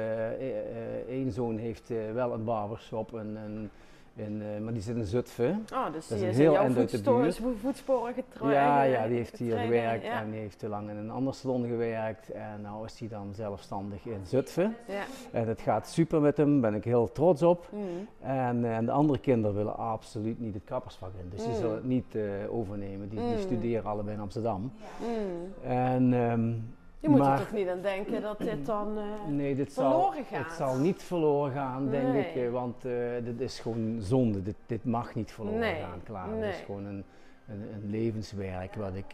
[1.08, 3.71] één zoon heeft eh, wel een barbershop, en, en,
[4.15, 5.65] en, eh, maar die zit in Zutphen.
[5.74, 7.38] Oh, dus Dat die is in heel jouw eind uit de voetsto- buurt.
[7.38, 8.54] vo- voetsporen getraind.
[8.54, 10.21] Ja, ja, die heeft hier gewerkt Ja.
[10.21, 12.30] en die heeft te lang in een ander salon gewerkt.
[12.32, 14.76] En nou is hij dan zelfstandig in Zutphen.
[14.88, 15.04] ja.
[15.32, 17.69] En het gaat super met hem, ben ik heel trots op.
[17.71, 17.80] Mm.
[18.19, 21.30] En, eh, en de andere kinderen willen absoluut niet het kappersvak in.
[21.30, 21.56] Dus die Mm.
[21.60, 23.10] zullen het niet eh, overnemen.
[23.10, 23.39] Die, die Mm.
[23.39, 24.62] studeren allebei in Amsterdam.
[24.62, 25.69] Mm.
[25.71, 26.52] En, ehm,
[27.01, 28.97] Je moet maar, er toch niet aan denken dat dit dan...
[28.97, 30.45] eh, Nee, dit zal, verloren gaat.
[30.45, 32.35] het zal niet verloren gaan, denk ik.
[32.35, 32.91] eh, Want eh,
[33.23, 34.41] dit is gewoon zonde.
[34.43, 36.29] Dit, dit mag niet verloren Nee, gaan, klaar.
[36.29, 37.03] Het is gewoon een,
[37.47, 39.13] een, een levenswerk wat ik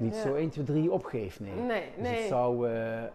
[0.00, 0.20] niet Ja.
[0.20, 1.52] zo 1, 2, 3 opgeef, nee.
[1.66, 2.18] nee, Dus nee.
[2.18, 3.08] het zou, eh, ehm,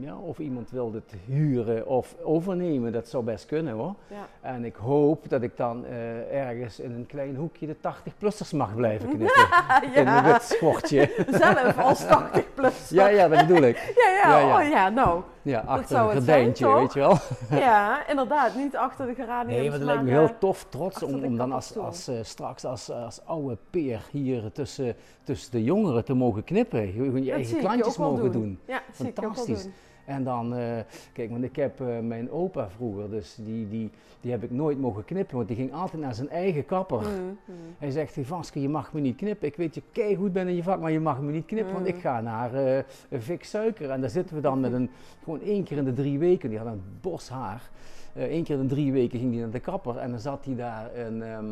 [0.00, 3.94] ja, of iemand wil dit huren of overnemen, dat zou best kunnen hoor.
[4.06, 4.26] Ja.
[4.40, 8.74] En ik hoop dat ik dan eh, ergens in een klein hoekje de 80-plussers mag
[8.74, 9.46] blijven knippen.
[9.94, 11.10] In een ja, wit schortje.
[11.30, 12.88] zelf als 80 plus.
[12.88, 13.76] ja, ja, dat bedoel ik.
[13.76, 14.62] ja, ja, Ja, ja.
[14.64, 15.22] Oh, ja, nou.
[15.42, 17.16] Ja, achter zou een het zijn, gordijntje, weet je wel.
[17.64, 18.54] Ja, inderdaad.
[18.54, 19.60] Niet achter de geraniums.
[19.60, 22.64] Nee, maar dat lijkt me heel tof, trots om, om dan als, als, eh, straks
[22.64, 26.88] als, als oude peer hier tussen, tussen de jongeren te mogen knippen.
[26.92, 28.58] Gewoon je dat eigen klantjes mogen doen.
[28.64, 29.62] Ja, Fantastisch.
[29.62, 29.72] doen.
[30.04, 30.78] En dan, eh,
[31.12, 34.78] kijk, want ik heb eh, mijn opa vroeger, dus die, die, die heb ik nooit
[34.80, 37.00] mogen knippen, want die ging altijd naar zijn eigen kapper.
[37.00, 37.38] Mm,
[37.78, 39.48] Hij zegt, hey, Vaske, je mag me niet knippen.
[39.48, 41.72] Ik weet je kei goed ben in je vak, maar je mag me niet knippen,
[41.72, 41.94] want Mm.
[41.94, 43.90] ik ga naar eh Vic Suiker.
[43.90, 44.90] En daar zitten we dan met een,
[45.24, 47.70] gewoon één keer in de drie weken, die had een bos haar.
[48.14, 50.54] Eén keer in de drie weken ging hij naar de kapper en dan zat hij
[50.54, 51.46] daar een, ehm,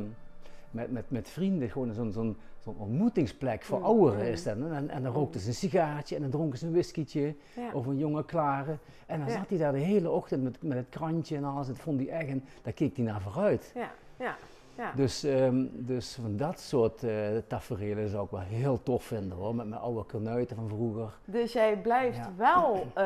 [0.70, 4.32] met, met, met vrienden, gewoon zo'n zo'n zo'n ontmoetingsplek voor Mm, ouderen mm.
[4.32, 4.56] is dat.
[4.56, 7.70] En, en dan rookten ze een sigaartje en dan dronken ze een whiskietje Ja.
[7.72, 8.78] of een jonge klare.
[9.06, 9.34] En dan Ja.
[9.38, 11.66] zat hij daar de hele ochtend met, met het krantje en alles.
[11.66, 13.72] Dat vond hij echt en daar keek hij naar vooruit.
[13.74, 14.36] Ja, ja,
[14.76, 14.92] ja.
[14.96, 19.54] Dus, ehm, dus van dat soort eh tafereelen zou ik wel heel tof vinden hoor.
[19.54, 21.18] Met mijn oude kornuiten van vroeger.
[21.24, 22.32] Dus jij blijft Ja.
[22.36, 23.04] wel eh,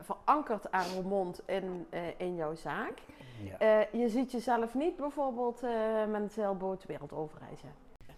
[0.00, 2.92] verankerd aan Roermond in, eh, in jouw zaak.
[3.58, 3.86] Ja.
[3.92, 5.62] Je ziet jezelf niet bijvoorbeeld
[6.10, 7.68] met een zeilboot de wereld overreizen.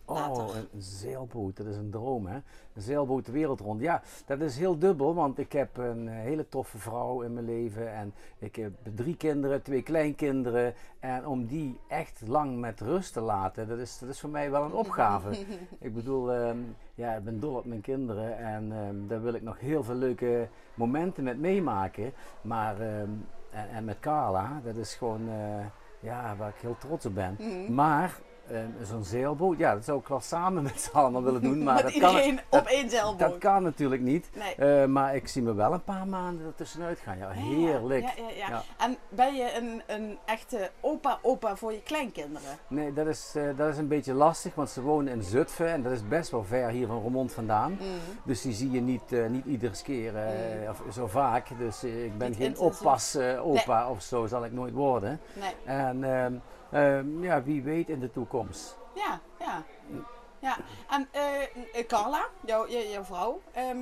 [0.04, 2.34] Oh, een zeilboot, dat is een droom hè.
[2.74, 3.80] Een zeilboot de wereld rond.
[3.80, 7.46] Ja, dat is heel dubbel, want ik heb een eh, hele toffe vrouw in mijn
[7.46, 7.92] leven.
[7.92, 10.74] En ik heb drie kinderen, twee kleinkinderen.
[11.00, 14.50] En om die echt lang met rust te laten, dat is, dat is voor mij
[14.50, 15.30] wel een opgave.
[15.78, 16.58] ik bedoel, ehm,
[16.94, 18.38] ja, ik ben dol op mijn kinderen.
[18.38, 22.12] En ehm, daar wil ik nog heel veel leuke momenten met meemaken.
[22.40, 23.10] Maar, ehm,
[23.50, 25.66] en, en met Carla, dat is gewoon, eh,
[26.00, 27.36] ja, waar ik heel trots op ben.
[27.38, 27.74] Mhm.
[27.74, 31.62] Maar ehm, zo'n zeilboot, ja, dat zou ik wel samen met z'n allemaal willen doen.
[31.62, 33.18] Maar dat, kan, op één zeilboot.
[33.18, 34.28] dat kan natuurlijk niet.
[34.34, 34.54] Nee.
[34.82, 37.18] Eh, maar ik zie me wel een paar maanden er tussenuit gaan.
[37.18, 38.02] Ja, heerlijk.
[38.02, 38.62] Ja, ja, ja.
[38.78, 42.58] En ben je een, een echte opa-opa voor je kleinkinderen?
[42.68, 45.82] Nee, dat is, eh, dat is een beetje lastig, want ze wonen in Zutphen en
[45.82, 47.72] dat is best wel ver hier van Roermond vandaan.
[47.72, 47.84] Mhm.
[48.24, 51.48] Dus die zie je niet, eh, niet iedere keer eh, of zo vaak.
[51.58, 52.80] Dus ik ben Niet geen intensief.
[52.80, 55.20] oppas eh, opa of zo, zal ik nooit worden.
[55.40, 55.54] Nee.
[55.64, 56.34] En ehm,
[57.20, 58.76] ja, wie weet in de toekomst.
[58.94, 59.62] Ja, ja.
[60.42, 60.56] Ja,
[60.90, 63.76] en eh, Carla, jouw, jou- jouw vrouw, ehm,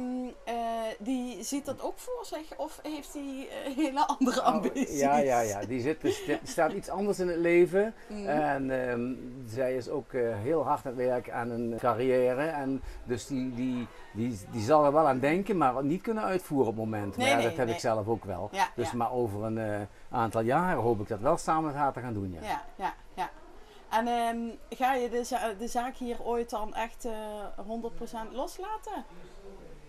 [0.44, 0.55] eh,
[0.99, 4.90] die ziet dat ook voor zich of heeft die eh, hele andere ambities?
[4.90, 5.61] Oh, Ja, ja, ja.
[5.64, 7.94] Die zit, dus, staat iets anders in het leven.
[8.09, 8.27] Mhm.
[8.29, 9.12] En ehm,
[9.46, 12.46] zij is ook eh, heel hard aan het werk aan een carrière.
[12.46, 16.68] En dus die, die, die, die zal er wel aan denken, maar niet kunnen uitvoeren
[16.68, 17.16] op het moment.
[17.16, 17.75] Nee, maar ja, nee, dat heb nee.
[17.75, 18.49] ik zelf ook wel.
[18.53, 18.96] Ja, Dus ja.
[18.96, 22.14] maar over een eh, aantal jaren hoop ik dat wel samen met haar te gaan
[22.14, 22.37] doen.
[22.42, 22.94] Ja, ja.
[23.90, 24.38] En ehm,
[24.70, 27.12] ga je de, za- de zaak hier ooit dan echt eh
[28.31, 29.05] 100% loslaten?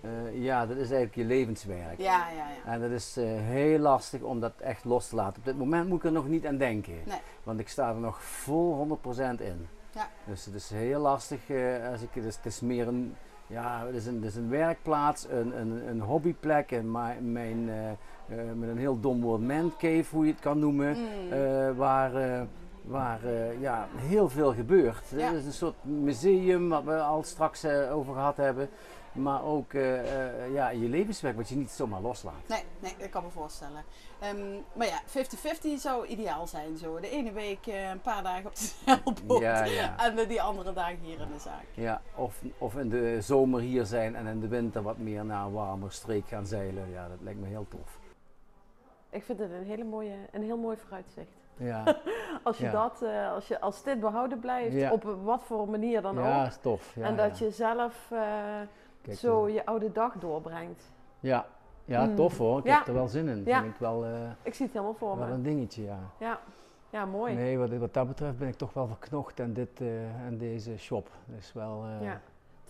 [0.01, 1.97] Eh, ja, dat is eigenlijk je levenswerk.
[1.99, 2.71] Ja, ja, ja.
[2.71, 5.37] En dat is eh, heel lastig om dat echt los te laten.
[5.39, 6.93] Op dit moment moet ik er nog niet aan denken.
[7.05, 7.19] Nee.
[7.43, 9.67] Want ik sta er nog vol 100% in.
[9.93, 10.07] Ja.
[10.25, 11.39] Dus het is heel lastig.
[11.91, 13.15] als ik, het, is, het is meer een,
[13.47, 16.71] ja, het is een, het is een werkplaats, een, een, een hobbyplek.
[16.71, 16.91] En
[17.31, 20.97] mijn, eh, met een heel dom woord, mancave, hoe je het kan noemen.
[20.97, 21.75] Mm.
[21.75, 22.47] waar
[22.81, 25.09] waar eh, ja, heel veel gebeurt.
[25.15, 25.27] Ja.
[25.27, 28.69] Het is een soort museum wat we al straks eh, over gehad hebben.
[29.11, 32.47] Maar ook eh, eh, ja, je levenswerk wat je niet zomaar loslaat.
[32.47, 33.83] Nee, nee, dat kan me voorstellen.
[34.19, 36.99] Ehm, maar ja, 50-50 zou ideaal zijn zo.
[36.99, 39.97] De ene week eh, een paar dagen op de zeilboot Ja, ja.
[39.97, 41.65] en de, die andere dagen hier in de zaak.
[41.73, 45.45] Ja, of, of in de zomer hier zijn en in de winter wat meer naar
[45.45, 46.89] een warmer streek gaan zeilen.
[46.91, 47.99] Ja, dat lijkt me heel tof.
[49.09, 51.40] Ik vind het een, hele mooie, een heel mooi vooruitzicht.
[51.61, 51.83] Ja,
[52.43, 52.71] Als, je Ja.
[52.71, 54.91] dat, eh, als, je, als dit behouden blijft, Ja.
[54.91, 56.47] op wat voor manier dan ja ook.
[56.47, 56.95] is tof.
[56.95, 57.45] Ja, en dat ja.
[57.45, 58.19] je zelf eh,
[59.01, 60.91] Kijk, zo eh, je oude dag doorbrengt.
[61.19, 61.45] Ja,
[61.85, 62.15] ja Mm.
[62.15, 62.59] tof hoor.
[62.59, 62.77] Ik Ja.
[62.77, 63.41] heb er wel zin in.
[63.45, 63.61] Ja.
[63.61, 65.33] Vind ik wel, eh, Ik zie het helemaal voor wel me.
[65.33, 65.99] een dingetje, ja.
[66.17, 66.39] Ja,
[66.89, 67.33] ja mooi.
[67.33, 69.81] Nee, wat, wat dat betreft ben ik toch wel verknocht aan, dit,
[70.27, 71.09] aan deze shop.
[71.25, 72.21] Dus wel, Ja.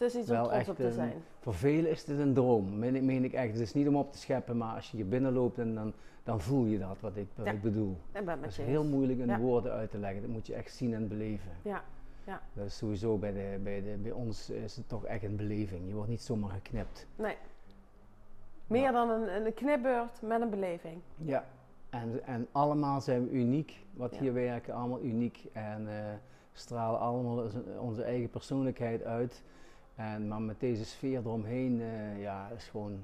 [0.02, 1.14] Het is iets om trots op te een- zijn.
[1.40, 3.52] Voor velen is dit een droom, meen ik, meen ik echt.
[3.52, 6.42] Het is niet om op te scheppen, maar als je hier binnenloopt en dan, dan
[6.42, 7.52] voel je dat, wat ik, wat Ja.
[7.52, 7.98] ik bedoel.
[8.14, 9.40] Ik ben Dat is heel moeilijk in Ja.
[9.40, 10.22] woorden uit te leggen.
[10.22, 11.52] Dat moet je echt zien en beleven.
[11.62, 11.84] Ja,
[12.54, 15.88] Dat is sowieso bij, de, bij, de, bij ons is het toch echt een beleving.
[15.88, 17.08] Je wordt niet zomaar geknipt.
[17.16, 17.36] nee.
[18.68, 18.92] Meer Ja.
[18.92, 20.98] dan een, een knipbeurt met een beleving.
[21.18, 21.46] Ja.
[21.90, 24.22] En, en allemaal zijn we uniek, wat Ja.
[24.22, 25.46] hier werken, allemaal uniek.
[25.54, 25.96] En eh,
[26.54, 27.44] stralen allemaal
[27.80, 29.44] onze eigen persoonlijkheid uit.
[29.95, 33.04] En, maar met deze sfeer eromheen, eh, ja, is gewoon,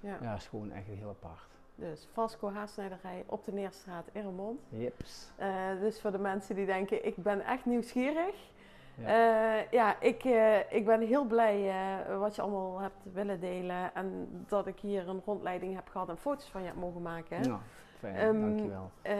[0.00, 0.16] Ja.
[0.22, 1.48] ja, is gewoon echt heel apart.
[1.74, 4.60] Dus Vasco Haarsnijderij op de Neerstraat in Remond.
[4.68, 5.30] Jeps.
[5.36, 8.34] Eh, dus voor de mensen die denken, ik ben echt nieuwsgierig.
[8.94, 9.08] Ja.
[9.10, 13.94] Ja, ja ik, eh, ik ben heel blij eh, wat je allemaal hebt willen delen.
[13.94, 17.40] En dat ik hier een rondleiding heb gehad en foto's van je heb mogen maken.
[17.40, 17.60] Nou,
[17.98, 18.90] fijn, Ehm, dankjewel.
[19.02, 19.16] Eh,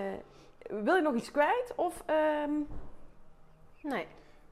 [0.69, 1.73] wil je nog iets kwijt?
[1.77, 2.53] Of, ehm,
[3.83, 4.07] nee.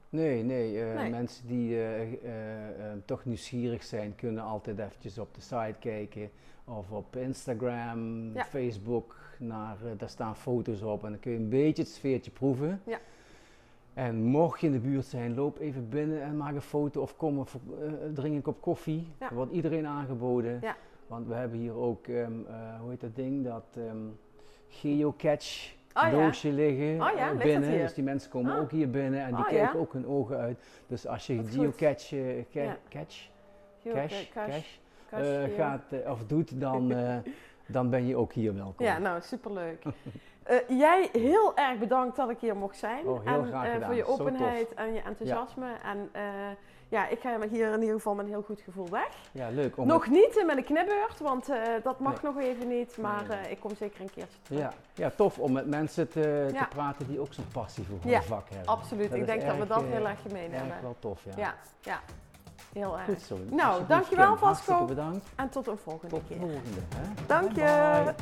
[0.09, 1.09] Nee, nee, eh, Nee.
[1.09, 6.29] mensen die eh, eh, toch nieuwsgierig zijn, kunnen altijd eventjes op de site kijken.
[6.65, 8.43] Of op Instagram, Ja.
[8.45, 12.81] Facebook, naar, daar staan foto's op en dan kun je een beetje het sfeertje proeven.
[12.85, 12.99] Ja.
[13.93, 17.17] En mocht je in de buurt zijn, loop even binnen en maak een foto of
[17.17, 17.57] kom of
[18.13, 19.07] drink een kop koffie.
[19.19, 19.29] Ja.
[19.29, 20.61] Er wordt iedereen aangeboden.
[21.07, 23.97] Want we hebben hier ook, ehm, eh, hoe heet dat ding, dat ehm,
[24.67, 26.09] geocache Oh ja.
[26.11, 27.77] doosje liggen Oh ja, eh, binnen.
[27.77, 28.59] Dus die mensen komen Ah.
[28.59, 30.59] ook hier binnen en die Oh kijken ook hun ogen uit.
[30.87, 33.27] Dus als je geocache, eh, ca- catch,
[33.81, 34.63] Geo- cache, cache,
[35.09, 36.93] eh, gaat of doet, dan,
[37.67, 38.85] dan ben je ook hier welkom.
[38.85, 39.83] Ja, nou, superleuk.
[40.67, 43.05] Jij heel erg bedankt dat ik hier mocht zijn.
[43.05, 45.67] Oh, heel en voor je openheid en je enthousiasme.
[45.83, 46.09] En
[46.89, 49.07] ja, ik ga hier in ieder geval met een heel goed gevoel weg.
[49.31, 49.77] Ja, leuk.
[49.77, 52.31] Om nog niet met een knipbeurt, want eh, dat mag Nee.
[52.33, 52.97] nog even niet.
[52.97, 53.45] Maar Nee, nee.
[53.45, 54.59] eh, ik kom zeker een keertje terug.
[54.59, 56.59] ja, ja, tof om met mensen te, Ja.
[56.61, 58.67] te praten die ook zo'n passie voor Ja, hun vak hebben.
[58.67, 60.75] Absoluut, Dat ik denk dat we dat eh, heel erg gemeen hebben.
[60.81, 61.31] wel tof, ja.
[61.37, 61.99] Ja, ja,
[62.73, 63.05] heel erg.
[63.05, 63.37] Goed zo.
[63.49, 64.25] Nou, dankjewel.
[64.37, 64.45] Vasco.
[64.45, 65.25] Hartstikke bedankt.
[65.35, 66.37] En tot een volgende Tot de keer.
[66.39, 66.79] volgende.
[66.95, 67.25] Hè?
[67.27, 68.01] Dank je.
[68.03, 68.13] Bye.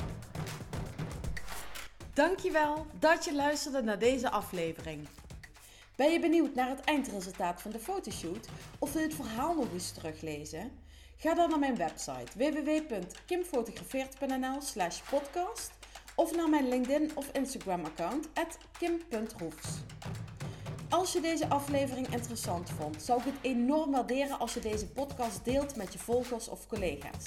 [2.13, 5.07] Dankjewel dat je luisterde naar deze aflevering.
[5.97, 8.47] Ben je benieuwd naar het eindresultaat van de fotoshoot
[8.79, 10.71] of wil je het verhaal nog eens teruglezen?
[11.15, 15.71] Ga dan naar mijn website www.kimfotografeert.nl slash podcast
[16.15, 18.29] of naar mijn LinkedIn of Instagram account
[18.77, 19.67] kim.roefs.
[20.89, 25.45] Als je deze aflevering interessant vond, zou ik het enorm waarderen als je deze podcast
[25.45, 27.25] deelt met je volgers of collega's.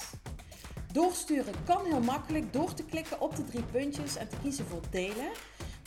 [0.93, 4.81] Doorsturen kan heel makkelijk door te klikken op de drie puntjes en te kiezen voor
[4.89, 5.31] delen.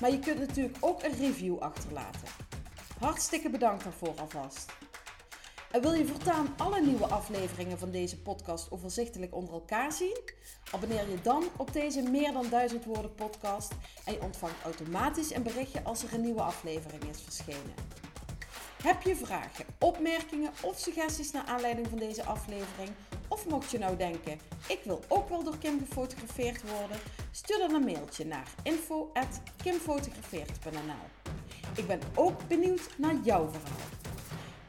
[0.01, 2.29] Maar je kunt natuurlijk ook een review achterlaten.
[2.99, 4.73] Hartstikke bedankt daarvoor alvast.
[5.71, 10.19] En wil je voortaan alle nieuwe afleveringen van deze podcast overzichtelijk onder elkaar zien?
[10.71, 13.73] Abonneer je dan op deze meer dan 1000 woorden podcast
[14.05, 17.75] en je ontvangt automatisch een berichtje als er een nieuwe aflevering is verschenen.
[18.83, 22.91] Heb je vragen, opmerkingen of suggesties naar aanleiding van deze aflevering?
[23.29, 26.99] Of mocht je nou denken, ik wil ook wel door Kim gefotografeerd worden?
[27.31, 31.33] Stuur dan een mailtje naar info.kimfotografeerd.nl
[31.77, 33.79] Ik ben ook benieuwd naar jouw verhaal.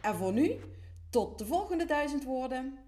[0.01, 0.55] En voor nu,
[1.09, 2.84] tot de volgende duizend woorden.